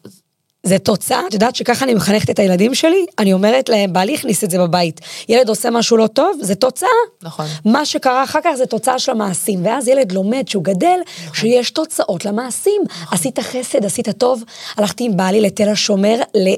[0.65, 3.05] זה תוצאה, את יודעת שככה אני מחנכת את הילדים שלי?
[3.19, 5.01] אני אומרת להם, בעלי הכניס את זה בבית.
[5.29, 6.89] ילד עושה משהו לא טוב, זה תוצאה.
[7.21, 7.45] נכון.
[7.65, 10.99] מה שקרה אחר כך זה תוצאה של המעשים, ואז ילד לומד שהוא גדל,
[11.33, 12.81] שיש תוצאות למעשים.
[13.11, 14.43] עשית חסד, עשית טוב.
[14.77, 16.15] הלכתי עם בעלי לתל השומר,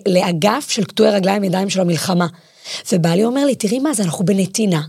[0.08, 2.28] לאגף של קטועי רגליים ידיים של המלחמה.
[2.92, 4.82] ובעלי אומר לי, תראי מה זה, אנחנו בנתינה.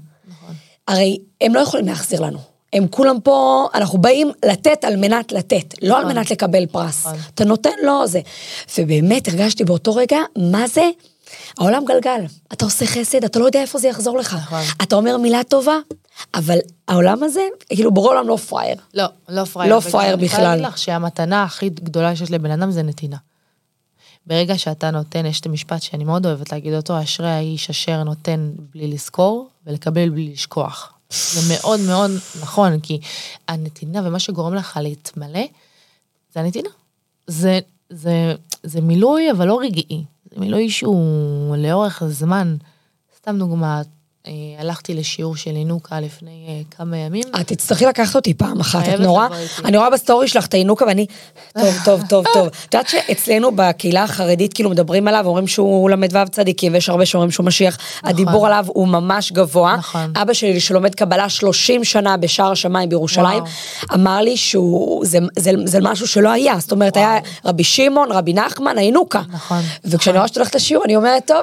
[0.88, 2.55] הרי הם לא יכולים להחזיר לנו.
[2.76, 6.16] הם כולם פה, אנחנו באים לתת על מנת לתת, לא על נכון.
[6.16, 7.06] מנת לקבל פרס.
[7.06, 7.18] נכון.
[7.34, 8.20] אתה נותן לו זה.
[8.78, 10.90] ובאמת הרגשתי באותו רגע, מה זה?
[11.58, 12.20] העולם גלגל.
[12.52, 14.34] אתה עושה חסד, אתה לא יודע איפה זה יחזור לך.
[14.34, 14.60] נכון.
[14.82, 15.76] אתה אומר מילה טובה,
[16.34, 16.58] אבל
[16.88, 18.76] העולם הזה, כאילו בורא עולם לא פראייר.
[18.94, 19.74] לא, לא פראייר.
[19.74, 20.50] לא פראייר אני יכולה בכלל.
[20.50, 23.16] להגיד לך שהמתנה הכי גדולה שיש לבן אדם זה נתינה.
[24.26, 28.50] ברגע שאתה נותן, יש את המשפט שאני מאוד אוהבת להגיד אותו, אשרי האיש אשר נותן
[28.74, 30.92] בלי לזכור ולקבל בלי לשכוח.
[31.10, 33.00] זה מאוד מאוד נכון, כי
[33.48, 35.44] הנתינה ומה שגורם לך להתמלא,
[36.34, 36.68] זה הנתינה.
[37.26, 37.58] זה,
[37.90, 40.04] זה, זה מילוי, אבל לא רגעי.
[40.30, 42.56] זה מילוי שהוא לאורך זמן.
[43.16, 43.82] סתם דוגמה,
[44.58, 47.22] הלכתי לשיעור של ינוקה לפני אה, כמה ימים.
[47.40, 49.26] את תצטרכי לקחת אותי פעם אחת, את נורא.
[49.64, 51.06] אני רואה בסטורי שלך את הינוקה ואני,
[51.52, 52.46] טוב, טוב, טוב, טוב.
[52.46, 57.30] את יודעת שאצלנו בקהילה החרדית כאילו מדברים עליו, אומרים שהוא ל"ו צדיקים, ויש הרבה שאומרים
[57.30, 59.76] שהוא משיח, הדיבור עליו הוא ממש גבוה.
[59.76, 60.12] נכון.
[60.16, 63.42] אבא שלי שלומד קבלה 30 שנה בשער השמיים בירושלים.
[63.94, 68.32] אמר לי שהוא, זה- זה- זה משהו שלא היה, זאת אומרת היה רבי שמעון, רבי
[68.32, 69.22] נחמן, הינוקה.
[69.32, 70.16] נכון, וכשאני נכון.
[70.16, 71.42] רואה שאת הולכת לשיעור אני אומרת, טוב,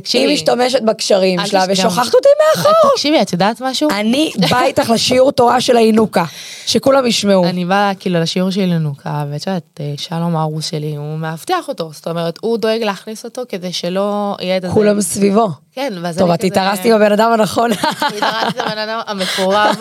[0.00, 0.24] תקשיבי.
[0.24, 1.64] היא משתמשת בקשרים שלה.
[1.68, 2.90] ושוכחת אותי מאחור.
[2.94, 3.90] תקשיבי, את יודעת משהו?
[3.90, 6.24] אני באה איתך לשיעור תורה של הינוקה,
[6.66, 7.44] שכולם ישמעו.
[7.44, 11.90] אני באה כאילו לשיעור של ינוקה, ואת יודעת, אה, שלום הארוס שלי, הוא מאבטח אותו,
[11.92, 14.68] זאת אומרת, הוא דואג להכניס אותו כדי שלא יהיה את זה.
[14.68, 15.48] כולם סביבו.
[15.72, 17.70] כן, ואז טוב, את התארסתי בבן אדם הנכון.
[17.72, 19.76] התארסתי הבן אדם המקורב.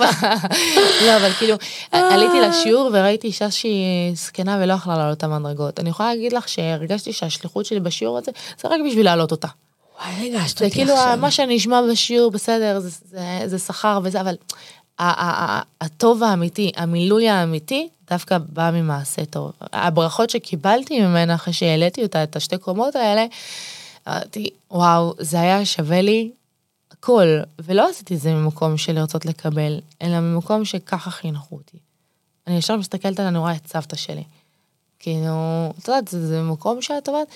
[1.06, 1.56] לא, אבל כאילו,
[1.91, 5.80] עליתי לשיעור וראיתי אישה שהיא זקנה ולא יכלה לעלות את המדרגות.
[5.80, 9.47] אני יכולה להגיד לך שהרגשתי שהשליחות שלי בשיעור הזה, זה רק בשביל להעלות אותה.
[9.99, 11.17] וואי, ריגשת זה אותי כאילו עכשיו.
[11.21, 14.36] מה שאני אשמע בשיעור בסדר זה, זה, זה שכר וזה אבל
[15.81, 22.36] הטוב האמיתי המילוי האמיתי דווקא בא ממעשה טוב הברכות שקיבלתי ממנה אחרי שהעליתי אותה את
[22.36, 23.25] השתי קומות האלה.
[24.08, 26.31] אמרתי וואו זה היה שווה לי
[26.91, 31.77] הכל ולא עשיתי את זה ממקום של לרצות לקבל אלא ממקום שככה חינכו אותי.
[32.47, 34.23] אני ישר מסתכלת על רואה את סבתא שלי.
[34.99, 37.27] כאילו את יודעת זה, זה מקום שאת אומרת.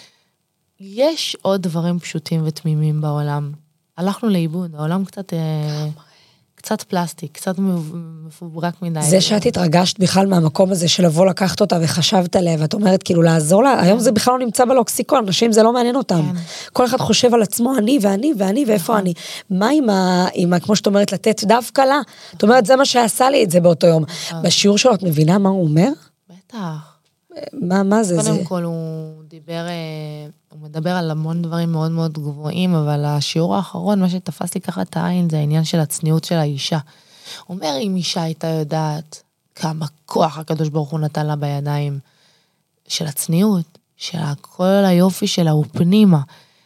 [0.80, 3.52] יש עוד דברים פשוטים ותמימים בעולם.
[3.98, 5.88] הלכנו לאיבוד, העולם קצת, אה,
[6.56, 7.56] קצת פלסטיק, קצת
[8.28, 9.02] מפוברק מדי.
[9.02, 13.22] זה שאת התרגשת בכלל מהמקום הזה של לבוא לקחת אותה וחשבת עליה, ואת אומרת כאילו
[13.22, 16.22] לעזור לה, היום זה בכלל לא נמצא בלוקסיקון, אנשים זה לא מעניין אותם.
[16.34, 16.42] כן.
[16.74, 19.14] כל אחד חושב על עצמו, אני ואני ואני ואיפה אני.
[19.50, 20.28] מה עם ה...
[20.34, 20.60] עם ה...
[20.60, 22.02] כמו שאת אומרת, לתת דווקא לה?
[22.38, 24.04] את אומרת, זה מה שעשה לי את זה באותו יום.
[24.44, 25.90] בשיעור שלו, את מבינה מה הוא אומר?
[26.30, 26.99] בטח.
[27.54, 28.16] מה, מה זה?
[28.16, 28.32] זה...
[28.32, 33.56] קודם כל הוא דיבר, אה, הוא מדבר על המון דברים מאוד מאוד גבוהים, אבל השיעור
[33.56, 36.80] האחרון, מה שתפס לי ככה את העין, זה העניין של הצניעות של האישה.
[37.46, 39.24] הוא אומר, אם אישה הייתה יודעת
[39.56, 42.00] כמה כוח הקדוש ברוך הוא נתן לה בידיים,
[42.88, 46.22] של הצניעות, שכל היופי שלה הוא פנימה,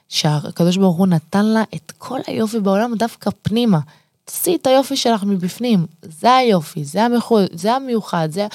[0.09, 3.79] שהקדוש ברוך הוא נתן לה את כל היופי בעולם דווקא פנימה.
[4.25, 7.39] תעשי את היופי שלך מבפנים, זה היופי, זה, המחו...
[7.53, 8.47] זה המיוחד, זה...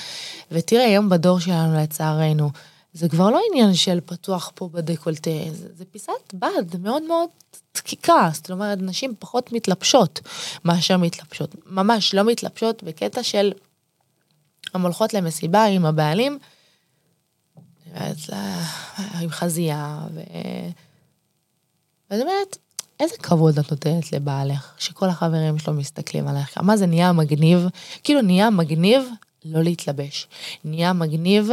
[0.51, 2.51] ותראה, היום בדור שלנו לצערנו,
[2.93, 7.29] זה כבר לא עניין של פתוח פה בדקולטה, זה, זה פיסת בד מאוד מאוד
[7.75, 10.21] דקיקה, זאת אומרת, נשים פחות מתלבשות
[10.65, 13.53] מאשר מתלבשות, ממש לא מתלבשות בקטע של
[14.75, 16.39] הן הולכות למסיבה עם הבעלים,
[19.21, 20.21] עם חזייה, ו...
[22.11, 22.59] ואת אומרת,
[23.01, 27.67] איזה כבוד את נותנת לבעלך, שכל החברים שלו מסתכלים עליך, מה זה נהיה מגניב,
[28.05, 29.03] כאילו נהיה מגניב
[29.45, 30.29] לא להתלבש,
[30.65, 31.51] נהיה מגניב,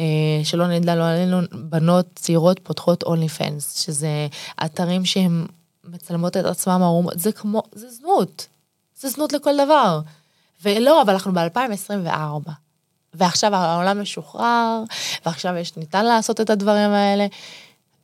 [0.00, 0.06] אה,
[0.44, 4.26] שלא נדע לא עלינו, בנות צעירות פותחות אונלי פנס, שזה
[4.64, 5.46] אתרים שהם
[5.84, 8.46] מצלמות את עצמם ערומות, זה כמו, זה זנות,
[9.00, 10.00] זה זנות לכל דבר.
[10.62, 12.50] ולא, אבל אנחנו ב-2024.
[13.14, 14.82] ועכשיו העולם משוחרר,
[15.26, 17.26] ועכשיו יש, ניתן לעשות את הדברים האלה.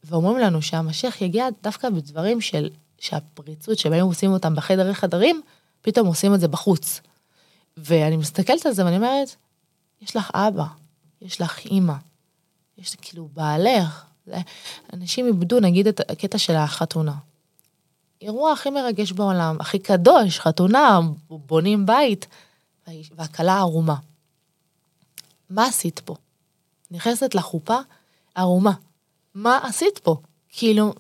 [0.05, 2.71] ואומרים לנו שהמשיח יגיע דווקא בדברים של,
[3.05, 5.43] שהפריצות שבהם עושים אותם בחדר חדרים,
[5.83, 7.01] פתאום עושים את זה בחוץ.
[7.77, 9.37] ואני מסתכלת על זה ואני אומרת,
[10.03, 10.65] יש לך אבא,
[11.23, 11.95] יש לך אימא,
[12.79, 14.05] יש כאילו בעלך.
[14.27, 14.41] זה-
[14.93, 17.15] אנשים איבדו, נגיד, את הקטע של החתונה.
[18.23, 22.27] אירוע הכי מרגש בעולם, הכי קדוש, חתונה, בונים בית,
[23.17, 23.97] והכלה ערומה.
[25.51, 26.17] מה עשית פה?
[26.91, 27.77] נכנסת לחופה
[28.35, 28.73] ערומה.
[29.35, 30.17] מה עשית פה?
[30.49, 30.95] כאילו,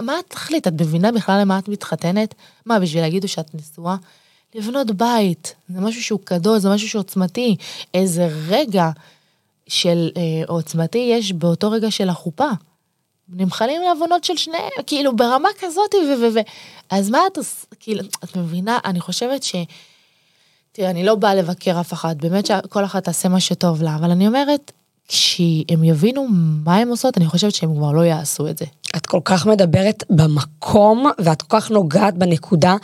[0.00, 0.66] מה, התכלית?
[0.66, 2.34] את מבינה בכלל למה את מתחתנת?
[2.66, 3.96] מה, בשביל להגידו שאת נשואה?
[4.54, 7.56] לבנות בית, זה משהו שהוא קדוש, זה משהו שעוצמתי.
[7.94, 8.90] איזה רגע
[9.66, 12.48] של אה, עוצמתי יש באותו רגע של החופה.
[13.28, 16.20] נמחלים לעוונות של שניהם, כאילו ברמה כזאת, ו...
[16.20, 16.34] ו...
[16.34, 16.38] ו...
[16.90, 19.54] אז מה את עושה, כאילו, את מבינה, אני חושבת ש...
[20.72, 24.10] תראה, אני לא באה לבקר אף אחד, באמת שכל אחת תעשה מה שטוב לה, אבל
[24.10, 24.72] אני אומרת,
[25.08, 26.26] כשהם יבינו
[26.64, 28.64] מה הם עושות, אני חושבת שהם כבר לא יעשו את זה.
[28.96, 32.76] את כל כך מדברת במקום, ואת כל כך נוגעת בנקודה.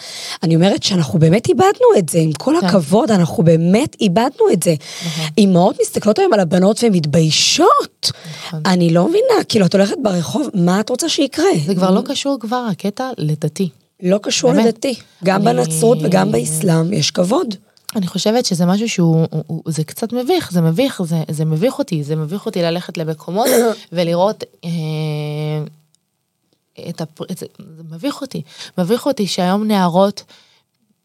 [0.42, 2.66] אני אומרת שאנחנו באמת איבדנו את זה, עם כל כן.
[2.66, 4.74] הכבוד, אנחנו באמת איבדנו את זה.
[5.06, 5.24] נכון.
[5.38, 8.10] אימהות מסתכלות היום על הבנות והן מתביישות.
[8.38, 8.60] נכון.
[8.66, 11.44] אני לא מבינה, כאילו, את הולכת ברחוב, מה את רוצה שיקרה?
[11.66, 13.68] זה כבר לא קשור כבר, הקטע לדתי.
[14.02, 14.64] לא קשור באמת.
[14.66, 14.94] לדתי.
[15.24, 17.54] גם אני- בנצרות וגם באסלאם יש כבוד.
[17.96, 21.78] אני חושבת שזה משהו שהוא, הוא- הוא- זה קצת מביך, זה מביך, זה, זה מביך
[21.78, 23.46] אותי, זה מביך אותי ללכת למקומות
[23.92, 24.70] ולראות אה,
[26.88, 27.24] את הפר...
[27.30, 27.46] את זה,
[27.90, 28.42] מביך אותי.
[28.78, 30.24] מביך אותי שהיום נערות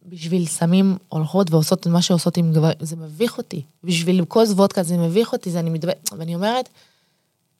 [0.05, 3.61] בשביל סמים הולכות ועושות את מה שעושות עם גברים, זה מביך אותי.
[3.83, 6.69] בשביל כוס וודקה זה מביך אותי, זה אני מתבייש, ואני אומרת,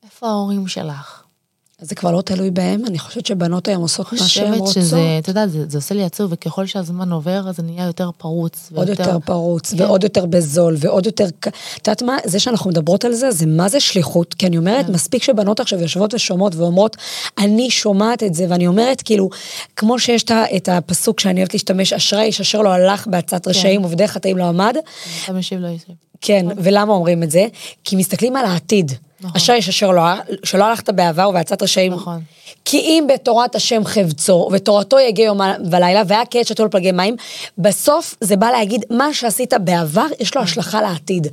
[0.04, 1.24] איפה ההורים שלך?
[1.82, 4.74] אז זה כבר לא תלוי בהם, אני חושבת שבנות היום עושות מה שהן חושבת רוצות.
[4.84, 8.10] שזה, אתה יודע, זה, זה עושה לי עצוב, וככל שהזמן עובר, אז זה נהיה יותר
[8.18, 8.72] פרוץ.
[8.76, 9.82] עוד יותר פרוץ, כן.
[9.82, 11.26] ועוד יותר בזול, ועוד יותר...
[11.26, 11.48] את
[11.88, 12.18] יודעת מה?
[12.26, 14.34] זה שאנחנו מדברות על זה, זה מה זה שליחות?
[14.34, 14.94] כי אני אומרת, כן.
[14.94, 16.98] מספיק שבנות עכשיו יושבות ושומעות ואומרות,
[17.38, 19.30] אני שומעת את זה, ואני אומרת, כאילו,
[19.76, 24.12] כמו שיש את הפסוק שאני אוהבת להשתמש, אשרי איש אשר לא הלך בעצת רשעים ובדרך
[24.12, 24.76] חטאים לא עמד.
[25.24, 25.88] אתה משיב לו יוסף.
[26.22, 27.48] כן, ולמה אומרים את זה?
[27.84, 28.92] כי מסתכלים על העתיד.
[29.24, 29.32] נכון.
[29.36, 30.02] אשרי איש אשר לא,
[30.44, 31.94] שלא הלכת בעבר ובעצת רשעים.
[31.94, 32.22] נכון.
[32.66, 35.40] כי אם בתורת השם חבצו, ותורתו יגיע יום
[35.72, 37.16] ולילה, והיה כעת שתו לפלגי מים,
[37.58, 41.28] בסוף זה בא להגיד, מה שעשית בעבר, יש לו השלכה לעתיד.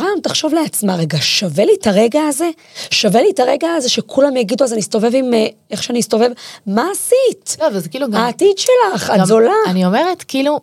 [0.00, 2.50] היום תחשוב לעצמה, רגע, שווה לי את הרגע הזה?
[2.90, 6.30] שווה לי את הרגע הזה שכולם יגידו, אז אני אסתובב עם, אה, איך שאני אסתובב?
[6.66, 7.56] מה עשית?
[7.60, 8.20] לא, וזה כאילו גם...
[8.20, 9.52] העתיד שלך, את זולה.
[9.66, 10.60] אני אומרת, כאילו,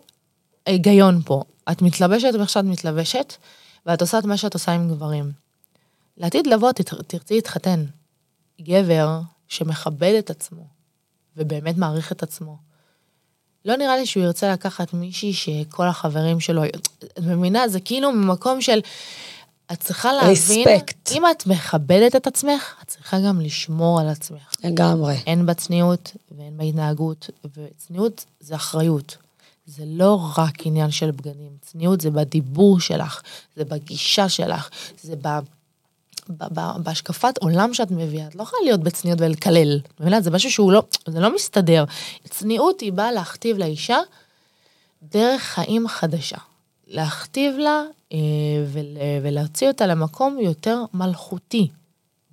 [0.66, 1.42] היגיון פה.
[1.72, 3.34] את מתלבשת איך שאת מתלבשת,
[3.86, 5.47] ואת עושה את מה שאת עושה עם גברים.
[6.18, 6.72] לעתיד לבוא,
[7.06, 7.84] תרצי להתחתן.
[8.60, 10.66] גבר שמכבד את עצמו,
[11.36, 12.56] ובאמת מעריך את עצמו.
[13.64, 16.64] לא נראה לי שהוא ירצה לקחת מישהי שכל החברים שלו...
[16.64, 17.68] את מבינה?
[17.68, 18.80] זה כאילו ממקום של...
[19.72, 20.68] את צריכה להבין...
[20.68, 21.12] Respect.
[21.12, 24.54] אם את מכבדת את עצמך, את צריכה גם לשמור על עצמך.
[24.64, 25.16] לגמרי.
[25.26, 29.16] הן בצניעות והן בהתנהגות, וצניעות זה אחריות.
[29.66, 33.22] זה לא רק עניין של בגדים, צניעות זה בדיבור שלך,
[33.56, 34.68] זה בגישה שלך,
[35.02, 35.28] זה ב...
[36.76, 40.20] בהשקפת עולם שאת מביאה, את לא יכולה להיות בצניעות ולקלל, מבינה?
[40.20, 41.84] זה משהו שהוא לא, זה לא מסתדר.
[42.30, 43.98] צניעות היא באה להכתיב לאישה
[45.02, 46.38] דרך חיים חדשה.
[46.86, 48.18] להכתיב לה אה,
[48.72, 48.84] ול,
[49.22, 51.68] ולהוציא אותה למקום יותר מלכותי.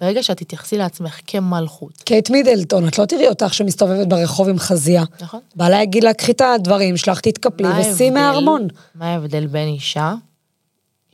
[0.02, 5.04] ברגע שאת תתייחסי לעצמך כמלכות, קייט מידלטון, את לא תראי אותך שמסתובבת ברחוב עם חזייה.
[5.22, 5.40] נכון?
[5.56, 8.68] בא להגיד לה, קחי את הדברים שלך, תתקפלי ושיא מהארמון.
[8.96, 10.14] מה ההבדל בין אישה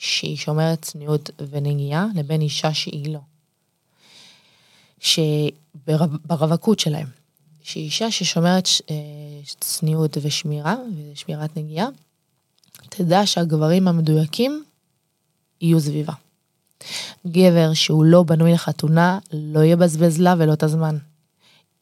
[0.01, 3.19] שהיא שומרת צניעות ונגיעה לבין אישה שהיא לא?
[4.99, 7.07] שברווקות שלהם,
[7.63, 8.95] שהיא אישה ששומרת אה,
[9.59, 11.87] צניעות ושמירה, ושמירת נגיעה,
[12.89, 14.63] תדע שהגברים המדויקים
[15.61, 16.13] יהיו סביבה.
[17.27, 20.97] גבר שהוא לא בנוי לחתונה, לא יבזבז לה ולא את הזמן.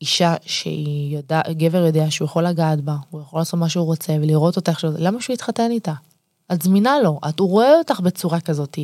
[0.02, 4.14] אישה שהיא יודע, גבר יודע שהוא יכול לגעת בה, הוא יכול לעשות מה שהוא רוצה
[4.22, 5.94] ולראות אותה שהוא, למה שהוא יתחתן איתה?
[6.54, 8.78] את זמינה לו, את, הוא רואה אותך בצורה כזאת.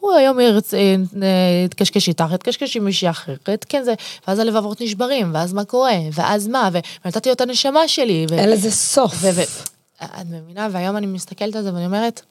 [0.00, 3.94] הוא היום ירצה, אה, אה, יתקשקש איתך, יתקשקש עם מישהי אחרת, כן זה,
[4.28, 6.68] ואז הלבבות נשברים, ואז מה קורה, ואז מה,
[7.04, 8.26] ונתתי לו את הנשמה שלי.
[8.30, 9.14] ו- אין לזה סוף.
[9.14, 12.22] ו- ו- את מבינה, והיום אני מסתכלת על זה ואני אומרת,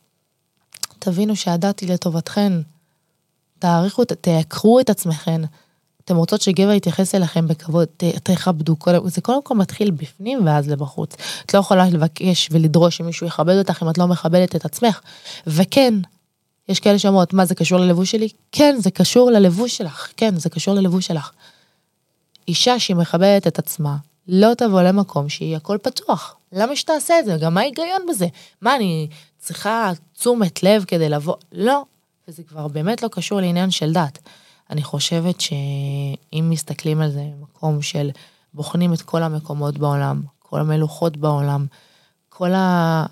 [0.99, 2.53] תבינו שהדת היא לטובתכן.
[3.59, 5.41] תעריכו, ת- תייקרו את עצמכן.
[6.07, 7.87] אתם רוצות שגבר יתייחס אליכם בכבוד,
[8.23, 11.15] תכבדו, זה קודם כל מתחיל בפנים ואז לבחוץ.
[11.45, 14.99] את לא יכולה לבקש ולדרוש שמישהו יכבד אותך אם את לא מכבדת את עצמך.
[15.47, 15.93] וכן,
[16.69, 18.29] יש כאלה שאומרות, מה זה קשור ללבוש שלי?
[18.51, 21.31] כן, זה קשור ללבוש שלך, כן, זה קשור ללבוש שלך.
[22.47, 23.95] אישה שהיא מכבדת את עצמה,
[24.27, 26.35] לא תבוא למקום שהיא הכל פתוח.
[26.53, 27.37] למה שתעשה את זה?
[27.41, 28.27] גם מה ההיגיון בזה?
[28.61, 29.07] מה, אני
[29.39, 31.35] צריכה תשומת לב כדי לבוא?
[31.51, 31.83] לא.
[32.27, 34.19] וזה כבר באמת לא קשור לעניין של דת.
[34.69, 38.09] אני חושבת שאם מסתכלים על זה ממקום של
[38.53, 41.65] בוחנים את כל המקומות בעולם, כל המלוכות בעולם,
[42.29, 43.05] כל, ה...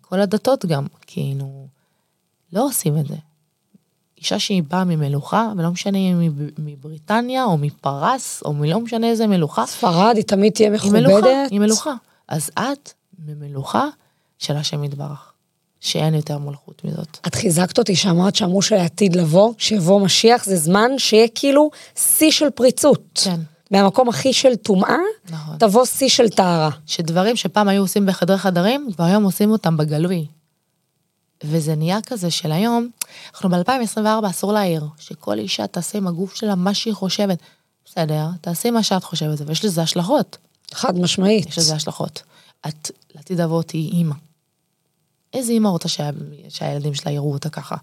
[0.00, 1.66] כל הדתות גם, כאילו,
[2.52, 3.16] לא עושים את זה.
[4.18, 9.26] אישה שהיא באה ממלוכה, ולא משנה אם היא מבריטניה, או מפרס, או מלא משנה איזה
[9.26, 11.50] מלוכה, ספרד היא תמיד תהיה היא מלוכה, מכובדת.
[11.50, 11.94] היא מלוכה.
[12.28, 13.84] אז את ממלוכה
[14.38, 15.32] של השם יתברך,
[15.80, 17.18] שאין יותר מלכות מזאת.
[17.26, 22.50] את חיזקת אותי שאמרת שאמרו שלעתיד לבוא, שיבוא משיח, זה זמן שיהיה כאילו שיא של
[22.50, 23.20] פריצות.
[23.24, 23.40] כן.
[23.70, 24.96] מהמקום הכי של טומאה,
[25.30, 25.56] נכון.
[25.58, 26.70] תבוא שיא של טהרה.
[26.86, 30.26] שדברים שפעם היו עושים בחדרי חדרים, כבר היום עושים אותם בגלוי.
[31.44, 32.88] וזה נהיה כזה של היום,
[33.34, 37.38] אנחנו ב-2024 אסור להעיר, שכל אישה תעשה עם הגוף שלה מה שהיא חושבת.
[37.84, 40.38] בסדר, תעשי מה שאת חושבת, ויש לזה השלכות.
[40.74, 41.46] חד משמעית.
[41.46, 42.22] יש לזה השלכות.
[42.68, 44.14] את, לעתיד אבות תהיי אימא.
[45.34, 46.10] איזה אימא רוצה שה,
[46.48, 47.76] שהילדים שלה יראו אותה ככה?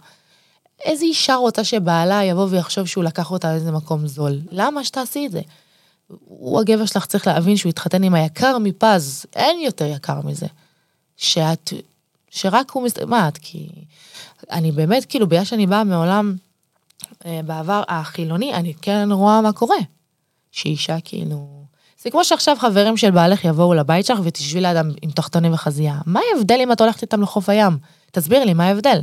[0.84, 4.40] איזה אישה רוצה שבעלה יבוא ויחשוב שהוא לקח אותה לאיזה מקום זול?
[4.52, 5.42] למה שתעשי את זה?
[6.26, 10.48] הוא הגבר שלך צריך להבין שהוא התחתן עם היקר מפז, אין יותר יקר מזה.
[11.18, 11.74] שאת,
[12.30, 13.00] שרק הוא מסת...
[13.00, 13.38] מה את?
[13.38, 13.70] כי...
[14.52, 16.36] אני באמת, כאילו, בגלל שאני באה מעולם,
[17.26, 19.78] אה, בעבר החילוני, אני כן רואה מה קורה.
[20.52, 21.57] שאישה כאילו...
[22.02, 25.96] זה כמו שעכשיו חברים של בעלך יבואו לבית שלך ותשבי לידם עם תחתונים וחזייה.
[26.06, 27.78] מה ההבדל אם את הולכת איתם לחוף הים?
[28.12, 29.00] תסביר לי, מה ההבדל?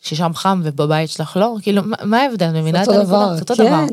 [0.00, 1.54] ששם חם ובבית שלך לא?
[1.62, 2.46] כאילו, מה- ההבדל?
[2.48, 3.04] את מבינה את הנקודה?
[3.04, 3.64] דבר, זה אותו כן.
[3.64, 3.84] דבר.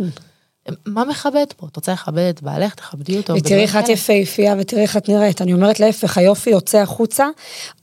[0.86, 1.68] מה מכבד פה?
[1.68, 3.34] את רוצה לכבד את בעלך, תכבדי אותו.
[3.34, 3.90] ותראי איך את.
[3.90, 5.42] יפהפייה ותראי איך את נראית.
[5.42, 7.28] אני אומרת להפך, היופי יוצא החוצה,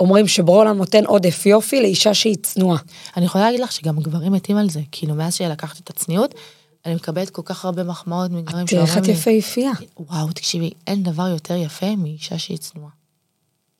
[0.01, 2.79] אומרים שבורא עולם נותן עודף יופי לאישה שהיא צנועה.
[3.17, 4.81] אני יכולה להגיד לך שגם גברים מתים על זה.
[4.93, 6.35] כאילו, מאז שלקחתי את הצניעות,
[6.87, 9.71] אני מקבלת כל כך הרבה מחמאות מגברים שאומרים את לי, יפהפייה.
[9.97, 12.91] וואו, תקשיבי, אין דבר יותר יפה מאישה שהיא צנועה.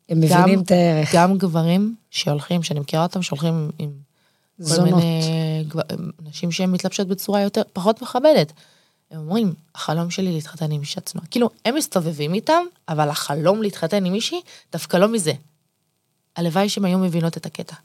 [0.09, 1.15] הם מבינים את הערך.
[1.15, 3.91] גם גברים שהולכים, שאני מכירה אותם, שהולכים עם
[4.59, 4.95] כל זונות.
[4.95, 5.83] מיני גבר-
[6.23, 8.53] נשים שהן מתלבשות בצורה יותר, פחות מכבדת.
[9.11, 11.27] הם אומרים, החלום שלי להתחתן עם אישה צנועה.
[11.27, 14.41] כאילו, הם מסתובבים איתם, אבל החלום להתחתן עם מישהי,
[14.73, 15.33] דווקא לא מזה.
[16.37, 17.77] הלוואי שהן היו מבינות את הקטע.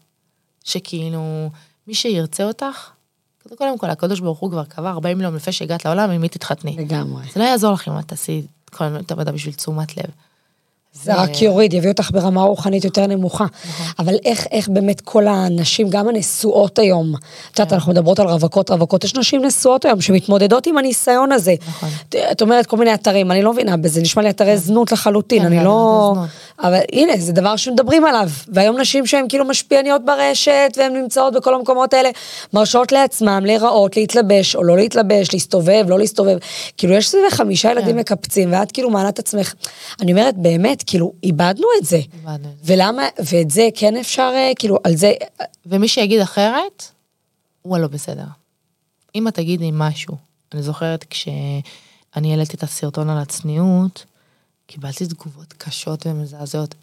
[0.63, 1.49] שכאילו,
[1.87, 2.89] מי שירצה אותך,
[3.57, 6.75] קודם כל, הקדוש ברוך הוא כבר קבע 40 יום לפני שהגעת לעולם, עם מי תתחתני.
[6.79, 7.23] לגמרי.
[7.33, 10.05] זה לא יעזור לך אם את תעשי כל מיני עבודה בשביל תשומת לב.
[10.93, 13.43] זה רק יוריד, יביא אותך ברמה רוחנית יותר נמוכה.
[13.69, 13.85] נכון.
[13.99, 17.19] אבל איך, איך באמת כל הנשים, גם הנשואות היום, את
[17.55, 17.63] כן.
[17.63, 21.55] יודעת, אנחנו מדברות על רווקות, רווקות, יש נשים נשואות היום שמתמודדות עם הניסיון הזה.
[21.67, 21.89] נכון.
[22.31, 25.45] את- אומרת כל מיני אתרים, אני לא מבינה בזה, נשמע לי אתרי זנות לחלוטין, כן,
[25.45, 26.13] אני לא...
[26.63, 28.29] אבל הנה, זה דבר שמדברים עליו.
[28.47, 32.09] והיום נשים שהן כאילו משפיעניות ברשת, והן נמצאות בכל המקומות האלה,
[32.53, 36.37] מרשות לעצמם להיראות, להתלבש או לא להתלבש, להסתובב, לא להסתובב.
[36.77, 37.99] כאילו, יש סביב חמישה ילדים כן.
[37.99, 39.53] מקפצים, ואת כאילו מעלה את עצמך.
[40.01, 41.99] אני אומרת, באמת, כאילו, איבדנו את זה.
[42.13, 42.65] איבדנו את.
[42.65, 45.13] ולמה, ואת זה כן אפשר, אה, כאילו, על זה,
[45.65, 46.83] ומי שיגיד אחרת,
[47.61, 48.23] הוא הלא בסדר.
[49.15, 50.15] אמא תגידי משהו.
[50.53, 54.05] אני זוכרת כשאני העליתי את הסרטון על הצניעות,
[54.71, 56.75] קיבלתי תגובות קשות ומזעזעות.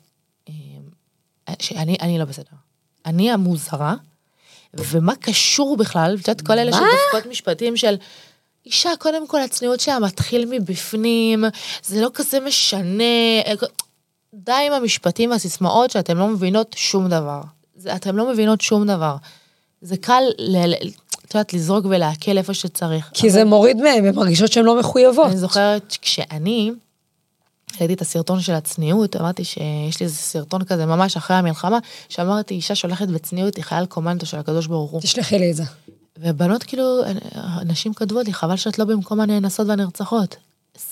[0.48, 0.54] אה,
[1.58, 2.56] שאני אני לא בסדר.
[3.06, 3.94] אני המוזרה,
[4.74, 6.72] ומה קשור בכלל, את יודעת, כל אלה?
[6.72, 7.96] שדופקות משפטים של...
[8.66, 11.44] אישה, קודם כל הצניעות שלה מתחיל מבפנים,
[11.84, 13.04] זה לא כזה משנה.
[14.34, 17.40] די עם המשפטים והסיסמאות שאתם לא מבינות שום דבר.
[17.76, 19.16] זה, אתם לא מבינות שום דבר.
[19.80, 20.90] זה קל, ל- ל-
[21.26, 23.10] את יודעת, לזרוק ולעכל איפה שצריך.
[23.14, 25.26] כי זה מוריד מהם, הן מרגישות שהן לא מחויבות.
[25.26, 26.72] אני זוכרת כשאני
[27.80, 32.54] ראיתי את הסרטון של הצניעות, אמרתי שיש לי איזה סרטון כזה ממש אחרי המלחמה, שאמרתי,
[32.54, 35.00] אישה שהולכת בצניעות היא חייל קומנדו של הקדוש ברוך הוא.
[35.00, 35.64] תשלחי לי את זה.
[36.18, 37.00] ובנות כאילו,
[37.60, 40.36] אנשים כתבו לי, חבל שאת לא במקום הנאנסות והנרצחות.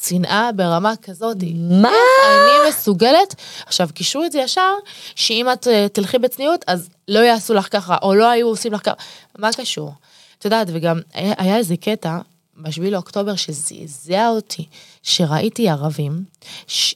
[0.03, 1.37] שנאה ברמה כזאת.
[1.55, 1.93] מה?
[2.28, 3.34] אני מסוגלת,
[3.66, 4.72] עכשיו קישרו את זה ישר,
[5.14, 8.80] שאם את אה, תלכי בצניעות, אז לא יעשו לך ככה, או לא היו עושים לך
[8.84, 8.95] ככה,
[9.39, 9.93] מה קשור?
[10.39, 12.18] את יודעת, וגם היה איזה קטע,
[12.57, 14.66] ב-7 לאוקטובר, שזעזע אותי,
[15.02, 16.24] שראיתי ערבים,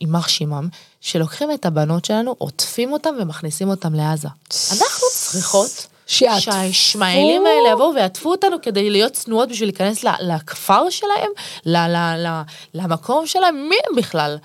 [0.00, 0.68] יימח שמם,
[1.00, 4.28] שלוקחים את הבנות שלנו, עוטפים אותם ומכניסים אותם לעזה.
[4.70, 5.86] אנחנו צריכות...
[6.11, 6.40] שיעטפו.
[6.40, 11.30] שהישמעאלים האלה יבואו ויעטפו אותנו כדי להיות צנועות בשביל להיכנס לכפר שלהם,
[11.66, 12.42] ל- ל- ל-
[12.74, 14.38] למקום שלהם, מי הם בכלל?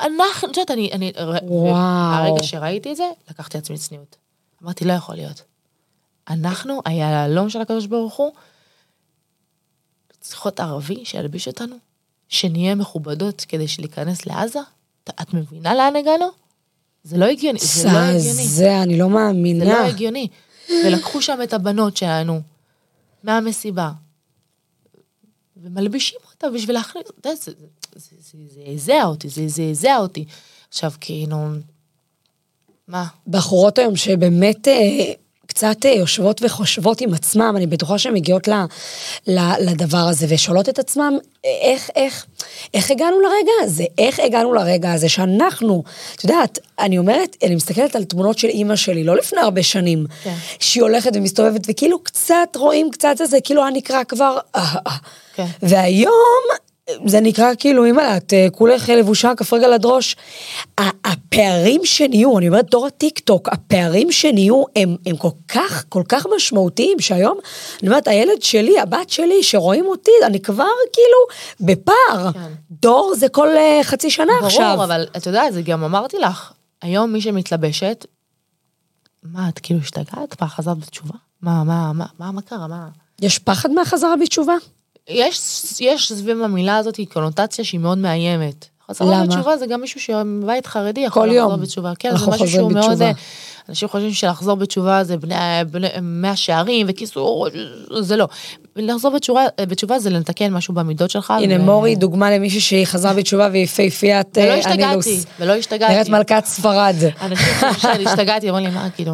[0.00, 1.12] אנחנו, את יודעת, אני, אני,
[1.42, 1.74] וואו.
[1.74, 4.16] הרגע שראיתי את זה, לקחתי לעצמי צניעות.
[4.62, 5.42] אמרתי, לא יכול להיות.
[6.30, 8.32] אנחנו, היהלום של הקדוש ברוך הוא,
[10.24, 11.76] צריכות ערבי שילביש אותנו,
[12.28, 14.58] שנהיה מכובדות כדי להיכנס לעזה?
[15.08, 16.26] את- מבינה לאן הגענו?
[17.04, 18.20] זה לא הגיוני, זה לא הגיוני.
[18.46, 19.64] זה, אני לא זה מאמינה.
[19.64, 20.28] לא הגיוני.
[20.70, 22.40] ולקחו שם את הבנות שלנו
[23.24, 23.90] מהמסיבה,
[25.56, 27.52] ומלבישים אותה בשביל להכניס, אתה יודע, זה
[27.96, 30.24] זה- זה זעזע אותי, זה זעזע אותי.
[30.68, 31.36] עכשיו, כאילו,
[32.88, 33.06] מה?
[33.26, 35.12] בחורות היום שבאמת אה,
[35.54, 38.52] קצת אה, יושבות וחושבות עם עצמם, אני בטוחה שהן מגיעות ל,
[39.26, 42.26] ל, לדבר הזה ושואלות את עצמם, איך, איך,
[42.74, 43.84] איך הגענו לרגע הזה?
[43.98, 45.82] איך הגענו לרגע הזה שאנחנו,
[46.16, 50.06] את יודעת, אני אומרת, אני מסתכלת על תמונות של אימא שלי, לא לפני הרבה שנים,
[50.24, 50.34] כן.
[50.60, 54.96] שהיא הולכת ומסתובבת, וכאילו קצת רואים קצת איזה, כאילו היה נקרא כבר, אה, אה.
[55.34, 55.46] כן.
[55.62, 56.44] והיום
[57.06, 60.16] זה נקרא כאילו, אימא, את אה, כולך לבושה כף רגל עד ראש.
[60.80, 66.02] ה- הפערים שנהיו, אני אומרת דור הטיק טוק, הפערים שנהיו הם, הם כל כך, כל
[66.08, 67.38] כך משמעותיים, שהיום,
[67.82, 71.18] אני אומרת, הילד שלי, הבת שלי, שרואים אותי, אני כבר כאילו
[71.60, 72.32] בפער.
[72.32, 72.52] כן.
[72.70, 74.72] דור זה כל אה, חצי שנה עכשיו.
[74.72, 78.06] ברור, אבל את יודעת, זה גם אמרתי לך, היום מי שמתלבשת,
[79.22, 80.42] מה, את כאילו השתגעת?
[80.42, 81.14] מה, חזרת בתשובה?
[81.42, 82.66] מה, מה, מה, מה, מה קרה?
[82.68, 82.88] מה?
[83.22, 84.54] יש פחד מהחזרה בתשובה?
[85.08, 85.40] יש,
[85.80, 88.66] יש סביב המילה הזאת קונוטציה שהיא מאוד מאיימת.
[88.90, 89.26] חזרה למה?
[89.26, 91.92] בתשובה זה גם מישהו שבבית חרדי יכול כל לחזור יום בתשובה.
[91.98, 92.90] כן, אנחנו זה משהו חוזרים שהוא מאוד...
[92.90, 93.06] בתשובה.
[93.06, 93.12] אה,
[93.68, 95.34] אנשים חושבים שלחזור בתשובה זה בני,
[95.70, 97.48] בני, מאה שערים וקיסור,
[98.00, 98.28] זה לא.
[98.76, 101.30] לחזור בתשובה, בתשובה זה לתקן משהו במידות שלך.
[101.30, 105.26] הנה, ו- מורי, דוגמה למישהי שהיא חזרה בתשובה והיא יפהפיית ולא אה, השתגעתי, הנילוס.
[105.40, 105.92] ולא השתגעתי.
[105.92, 106.94] נראית מלכת ספרד.
[107.20, 109.12] אנשים חושבים שאני השתגעתי, אומרים לי, מה, כאילו,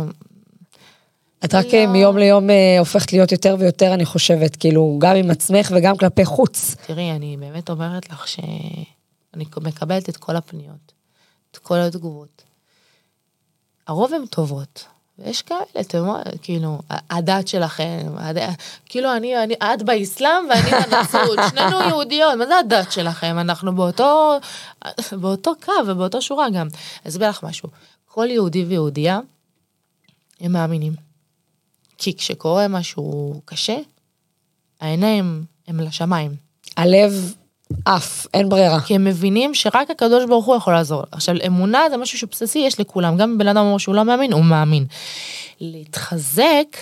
[1.44, 1.78] את רק לא.
[1.78, 5.96] אה, מיום ליום אה, הופכת להיות יותר ויותר, אני חושבת, כאילו, גם עם עצמך וגם
[5.96, 6.74] כלפי חוץ.
[6.86, 10.92] תראי, אני באמת אומרת לך שאני מקבלת את כל הפניות,
[11.50, 12.42] את כל התגובות.
[13.86, 14.84] הרוב הן טובות,
[15.18, 18.36] ויש כאלה, אתם אומרים, כאילו, הדת שלכם, הד...
[18.86, 23.36] כאילו, אני, אני, את באסלאם ואני בנצרות, שנינו יהודיות, מה זה הדת שלכם?
[23.38, 24.38] אנחנו באותו,
[25.12, 26.68] באותו קו ובאותו שורה גם.
[27.02, 27.68] אני אסביר לך משהו,
[28.06, 29.20] כל יהודי ויהודייה,
[30.40, 31.09] הם מאמינים.
[32.00, 33.76] כי כשקורה משהו קשה,
[34.80, 36.30] העיניים הם לשמיים.
[36.76, 37.34] הלב
[37.84, 38.80] עף, אין ברירה.
[38.80, 41.02] כי הם מבינים שרק הקדוש ברוך הוא יכול לעזור.
[41.12, 44.32] עכשיו, אמונה זה משהו שבסיסי יש לכולם, גם אם בן אדם אומר שהוא לא מאמין,
[44.32, 44.84] הוא מאמין.
[45.60, 46.76] להתחזק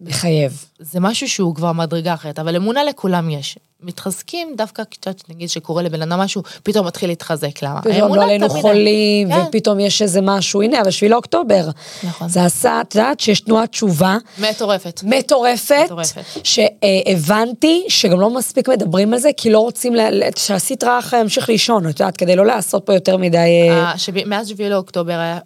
[0.00, 0.64] מחייב.
[0.78, 3.58] זה משהו שהוא כבר מדרגה אחרת, אבל אמונה לכולם יש.
[3.82, 7.82] מתחזקים דווקא קצת, נגיד שקורה לבן אדם משהו, פתאום מתחיל להתחזק, למה?
[7.82, 9.40] פתאום לא עלינו חולים, כן.
[9.48, 11.68] ופתאום יש איזה משהו, הנה, אבל שביעי לאוקטובר.
[12.04, 12.28] נכון.
[12.28, 15.00] זה עשה, את יודעת שיש תנועת תשובה מטורפת.
[15.04, 16.22] מטורפת, מטורפת.
[16.44, 21.48] שהבנתי שגם לא מספיק מדברים על זה, כי לא רוצים ל- ל- שהסית רעך ימשיך
[21.48, 23.38] לישון, את יודעת, כדי לא לעשות פה יותר מדי...
[23.70, 25.38] אה, ה- שב- מאז שביעי לאוקטובר היה,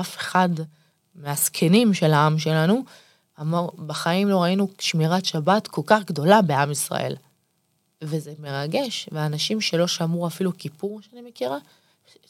[0.00, 0.48] אף אחד
[1.14, 2.84] מהזקנים של העם שלנו,
[3.40, 7.16] אמר, בחיים לא ראינו שמירת שבת כל כך גדולה בעם ישראל.
[8.02, 11.58] וזה מרגש, ואנשים שלא שמרו אפילו כיפור, שאני מכירה,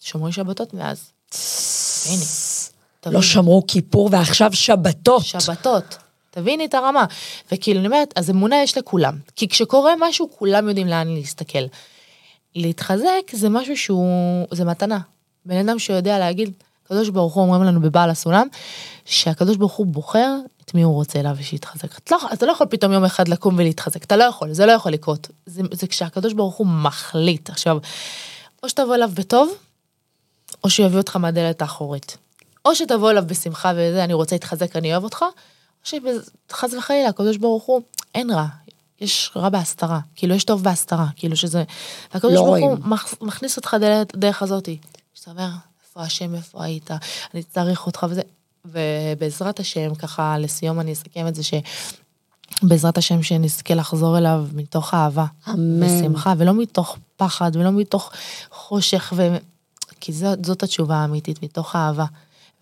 [0.01, 1.11] שומרים שבתות מאז.
[2.07, 2.25] הנה,
[3.01, 3.17] תביני.
[3.17, 5.25] לא שמרו כיפור ועכשיו שבתות.
[5.25, 5.97] שבתות.
[6.31, 7.05] תביני את הרמה.
[7.53, 9.19] וכאילו, אני אומרת, אז אמונה יש לכולם.
[9.37, 11.65] כי כשקורה משהו, כולם יודעים לאן להסתכל.
[12.55, 14.99] להתחזק זה משהו שהוא, זה מתנה.
[15.45, 16.53] בן אדם שיודע להגיד,
[16.85, 18.47] הקדוש ברוך הוא אומרים לנו בבעל הסולם,
[19.05, 21.99] שהקדוש ברוך הוא בוחר את מי הוא רוצה אליו ושיתחזק.
[21.99, 24.73] אתה לא, אתה לא יכול פתאום יום אחד לקום ולהתחזק, אתה לא יכול, זה לא
[24.73, 25.29] יכול לקרות.
[25.47, 27.51] זה, זה כשהקדוש ברוך הוא מחליט.
[27.51, 27.79] עכשיו,
[28.63, 29.53] או שתבוא אליו בטוב,
[30.65, 32.17] או שהוא יביא אותך מהדלת האחורית.
[32.65, 36.01] או שתבוא אליו בשמחה וזה, אני רוצה להתחזק, אני אוהב אותך, או
[36.49, 37.81] שחס וחלילה, הקדוש ברוך הוא,
[38.15, 38.47] אין רע.
[39.01, 41.65] יש רע בהסתרה, כאילו יש טוב בהסתרה, כאילו שזה,
[42.15, 42.79] והקדוש לא ברוך הוא
[43.27, 44.79] מכניס אותך דרך, דרך הזאתי,
[45.15, 45.49] שאתה אומר,
[45.97, 46.91] איפה השם, איפה היית,
[47.35, 48.23] אני צריך אותך וזה,
[48.65, 51.43] ובעזרת השם, ככה לסיום אני אסכם את זה
[52.63, 55.87] שבעזרת השם שנזכה לחזור אליו מתוך אהבה, אמן.
[55.87, 58.11] בשמחה, ולא מתוך פחד, ולא מתוך
[58.51, 59.37] חושך, ו...
[60.01, 62.05] כי זאת, זאת התשובה האמיתית, מתוך אהבה.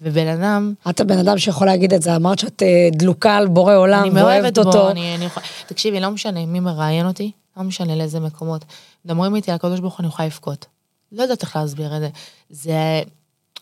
[0.01, 3.77] ובן אדם, את הבן אדם שיכול להגיד את זה, אמרת שאת אה, דלוקה על בורא
[3.77, 4.91] עולם אני ואוהבת מאוהבת בו, אותו.
[4.91, 8.65] אני, אני יכולה, תקשיבי, לא משנה מי מראיין אותי, לא משנה לאיזה מקומות.
[9.05, 10.67] מדברים איתי על הקדוש ברוך הוא, אני יכולה לבכות.
[11.13, 12.09] לא יודעת איך להסביר את זה.
[12.51, 13.03] זה,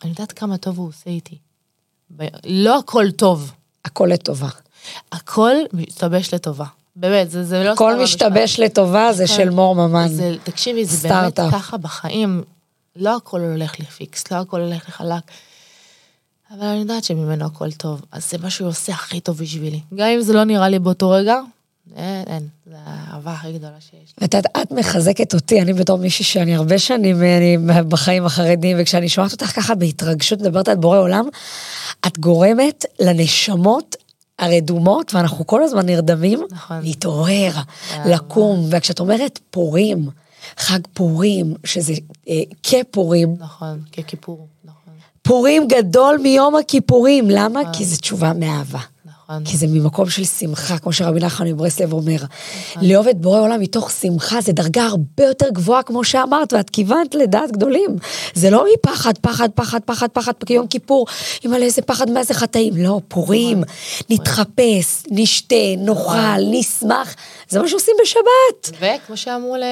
[0.02, 1.38] אני יודעת כמה טוב הוא עושה איתי.
[2.16, 3.52] ב- לא הכל טוב,
[3.84, 4.48] הכל לטובה.
[5.12, 6.64] הכל משתבש לטובה.
[6.96, 10.08] באמת, זה, זה לא הכל משתבש לטובה, זה הכל- של מור ממן.
[10.08, 11.40] זה, תקשיבי, זה באמת.
[11.52, 12.42] ככה בחיים.
[12.96, 15.22] לא הכל הולך לי פיקס, לא הכל הולך לי חלק.
[16.50, 19.80] אבל אני יודעת שממנו הכל טוב, אז זה מה שהוא עושה הכי טוב בשבילי.
[19.94, 21.40] גם אם זה לא נראה לי באותו רגע,
[21.96, 24.14] אין, אין, זה האהבה הכי גדולה שיש.
[24.20, 29.08] ואת יודעת, את מחזקת אותי, אני בתור מישהי שאני הרבה שנים אני בחיים החרדים, וכשאני
[29.08, 31.24] שומעת אותך ככה בהתרגשות מדברת על בורא עולם,
[32.06, 33.96] את גורמת לנשמות
[34.38, 36.80] הרדומות, ואנחנו כל הזמן נרדמים, נכון.
[36.82, 37.52] להתעורר,
[38.06, 40.08] לקום, וכשאת אומרת פורים,
[40.56, 41.92] חג פורים, שזה
[42.28, 47.60] אה, כפורים, נכון, ככיפור, נכון, פורים גדול מיום הכיפורים, למה?
[47.72, 48.80] כי זו תשובה מאהבה.
[49.30, 49.42] נכון.
[49.42, 49.52] נכון.
[49.52, 52.16] כי זה ממקום של שמחה, כמו שרבי נחמן מברסלב אומר.
[52.82, 57.14] לאהוב את בורא עולם מתוך שמחה, זה דרגה הרבה יותר גבוהה, כמו שאמרת, ואת כיוונת
[57.14, 57.96] לדעת גדולים.
[58.34, 61.06] זה לא מפחד, פחד, פחד, פחד, פחד, כיום כיפור,
[61.44, 62.72] עם על איזה פחד מה זה חטאים.
[62.76, 63.62] לא, פורים,
[64.10, 67.14] נתחפש, נשתה, נאכל, נשמח.
[67.48, 68.78] זה מה שעושים בשבת.
[68.80, 69.64] וכמו שאמרו ל-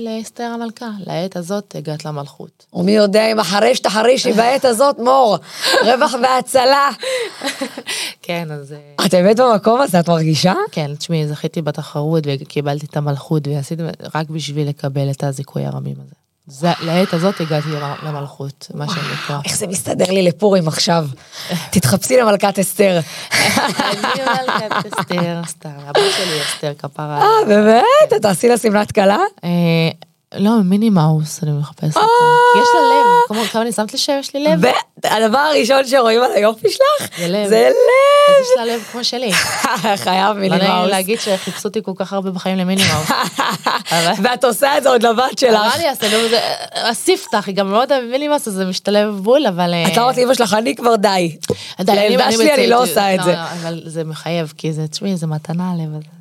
[0.00, 2.66] לאסתר המלכה, לעת הזאת הגעת למלכות.
[2.72, 5.36] ומי יודע אם אחרי שתחרישי בעת הזאת, מור,
[5.84, 6.88] רווח והצלה.
[8.22, 8.74] כן, אז...
[9.00, 10.52] אה, את באמת במקום הזה, את מרגישה?
[10.72, 13.82] כן, תשמעי, זכיתי בתחרות וקיבלתי את המלכות ועשיתי
[14.14, 16.14] רק בשביל לקבל את הזיכוי הרמים הזה.
[16.46, 19.38] זה, לעת הזאת הגעתי למ- למלכות, מה שנקרא.
[19.44, 21.06] איך זה מסתדר לי לפורים עכשיו?
[21.70, 23.00] תתחפשי למלכת אסתר.
[23.32, 24.00] אני
[24.46, 27.22] מלכת אסתר, סתם, הבת שלי אסתר כפרה.
[27.22, 28.22] אה, באמת?
[28.22, 29.18] תעשי לה שמלת כלה?
[30.34, 31.94] אה, לא, מיני מאוס, אני מחפשת.
[31.94, 34.60] כי יש לה לב, כמו כמה אני שמת לשם, יש לי לב.
[35.04, 37.18] והדבר הראשון שרואים על היופי שלך?
[37.18, 37.48] זה לב.
[37.48, 38.42] זה אז לב.
[38.42, 39.32] יש לה לב כמו שלי.
[40.04, 40.90] חייב לא מיני נעים לי מאוס.
[40.90, 43.10] להגיד שחיפשו אותי כל כך הרבה בחיים למיני מאוס.
[44.22, 45.76] ואת עושה את זה עוד לבת שלך.
[46.02, 46.40] נו, זה
[46.74, 49.74] הספתח, היא גם לא יודעת במיני מאוס, אז זה משתלב בול, אבל...
[49.74, 51.36] אה, את אומרת לאמא שלך, אני כבר די.
[51.78, 53.32] לילדה שלי אני לא עושה את לא, זה.
[53.32, 56.14] לא, אבל זה מחייב, כי זה, תשמעי, זה מתנה מהלב הזה.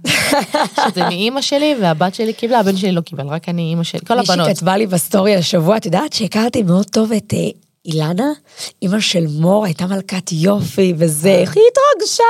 [0.89, 4.19] שזה מאימא שלי, והבת שלי קיבלה, הבן שלי לא קיבל, רק אני אימא שלי, כל
[4.19, 4.47] הבנות.
[4.47, 7.39] מישהי כתבה לי בסטורי השבוע, את יודעת שהכרתי מאוד טוב את אה,
[7.85, 8.31] אילנה,
[8.81, 12.23] אימא של מור, הייתה מלכת יופי וזה, איך היא התרגשה.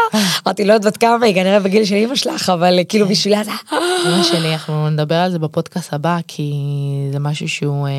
[0.45, 3.51] אמרתי, לא יודעת בת כמה היא, כנראה בגיל של אימא שלך, אבל כאילו בשבילה זה...
[4.05, 6.53] אימא שלי, אנחנו נדבר על זה בפודקאסט הבא, כי
[7.11, 7.91] זה משהו שהוא, אה,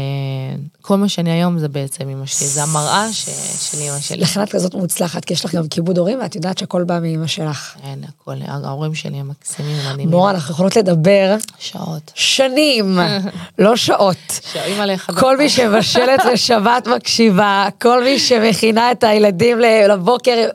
[0.83, 4.17] כל מה שאני היום זה בעצם אימא שלי, זה המראה של אימא שלי.
[4.17, 7.27] לכן את כזאת מוצלחת, כי יש לך גם כיבוד הורים, ואת יודעת שהכל בא מאימא
[7.27, 7.75] שלך.
[7.85, 10.09] אין, הכל, ההורים שלי הם מקסימים, מדהימים.
[10.09, 12.13] מור, אנחנו יכולות לדבר שעות.
[12.15, 12.99] שנים,
[13.59, 14.41] לא שעות.
[15.21, 17.44] כל מי שמבשלת לשבת מקשיבה,
[17.81, 20.49] כל מי שמכינה את הילדים לבוקר,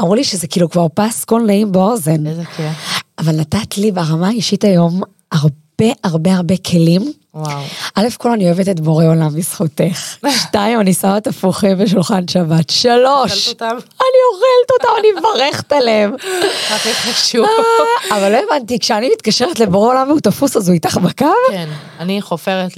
[0.00, 2.26] אמרו לי שזה כאילו כבר פסקול נעים באוזן.
[2.26, 3.02] איזה כיף.
[3.18, 5.00] אבל נתת לי ברמה האישית היום
[5.32, 5.65] הרבה
[6.04, 7.12] הרבה הרבה כלים.
[7.34, 7.60] וואו.
[7.94, 10.16] א' כל אני אוהבת את בורא עולם בזכותך.
[10.42, 12.70] שתיים, אני שמה תפוחים בשולחן שבת.
[12.70, 13.48] שלוש?
[13.60, 16.14] אני אוכלת אותם, אני מברכת עליהם.
[16.70, 17.46] הכי חשוב.
[18.10, 21.26] אה, אבל לא הבנתי, כשאני מתקשרת לבורא עולם והוא תפוס, אז הוא איתך בקו?
[21.50, 21.68] כן,
[22.00, 22.70] אני חופרת.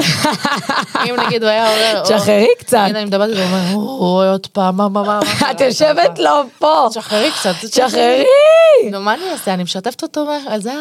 [1.10, 1.98] אם נגיד הוא היה אומר...
[2.00, 2.78] או- תשחררי קצת.
[2.90, 5.20] אני מדברת איתו, הוא אומר, "אוי, עוד פעם, מה, מה, מה.
[5.50, 6.86] את יושבת לו פה.
[6.90, 7.54] תשחררי קצת.
[7.62, 8.24] תשחררי.
[8.90, 9.54] נו, מה אני אעשה?
[9.54, 10.76] אני משתפת אותו, מה- זה ה...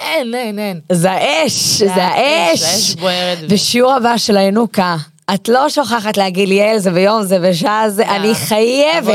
[0.00, 0.80] אין, אין, אין.
[0.92, 2.62] זה האש, זה האש.
[2.62, 3.38] האש בוערת.
[3.42, 4.96] ו- בשיעור הבא של הינוקה,
[5.34, 9.14] את לא שוכחת להגיד ליאל זה ביום זה בשעה זה, אני חייבת.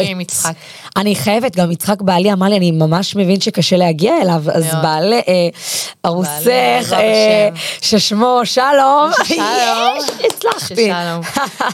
[0.97, 4.83] אני חייבת, גם יצחק בעלי אמר לי, אני ממש מבין שקשה להגיע אליו, אז מאוד.
[4.83, 5.47] בעלי, אה,
[6.05, 7.49] ארוסך, בעזרת אה.
[7.81, 9.11] ששמו שלום.
[9.29, 9.39] יש,
[10.25, 10.91] הצלחתי.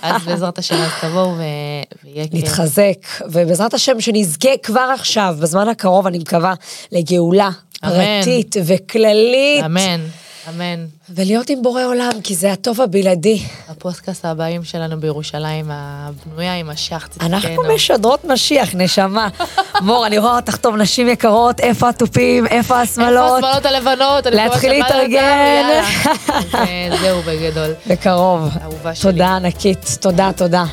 [0.01, 2.33] אז בעזרת השם, אז תבואו ויהיה כיף.
[2.33, 6.53] נתחזק, ובעזרת השם שנזכה כבר עכשיו, בזמן הקרוב, אני מקווה,
[6.91, 7.49] לגאולה.
[7.89, 10.01] פרטית וכללית, אמן,
[10.49, 10.85] אמן.
[11.09, 13.39] ולהיות עם בורא עולם, כי זה הטוב הבלעדי.
[13.69, 17.63] הפודקאסט הבאים שלנו בירושלים, הבנויה עם השח, אנחנו.
[17.75, 19.27] משדרות משיח, נשמה.
[19.81, 23.43] מור, אני רואה אותך טוב, נשים יקרות, איפה התופים, איפה איפה השמלות?
[23.65, 24.25] הלבנות?
[24.25, 25.81] להתחיל להתארגן.
[27.01, 27.73] זהו בגדול.
[27.87, 28.49] בקרוב.
[29.01, 30.65] תודה ענקית, תודה, תודה.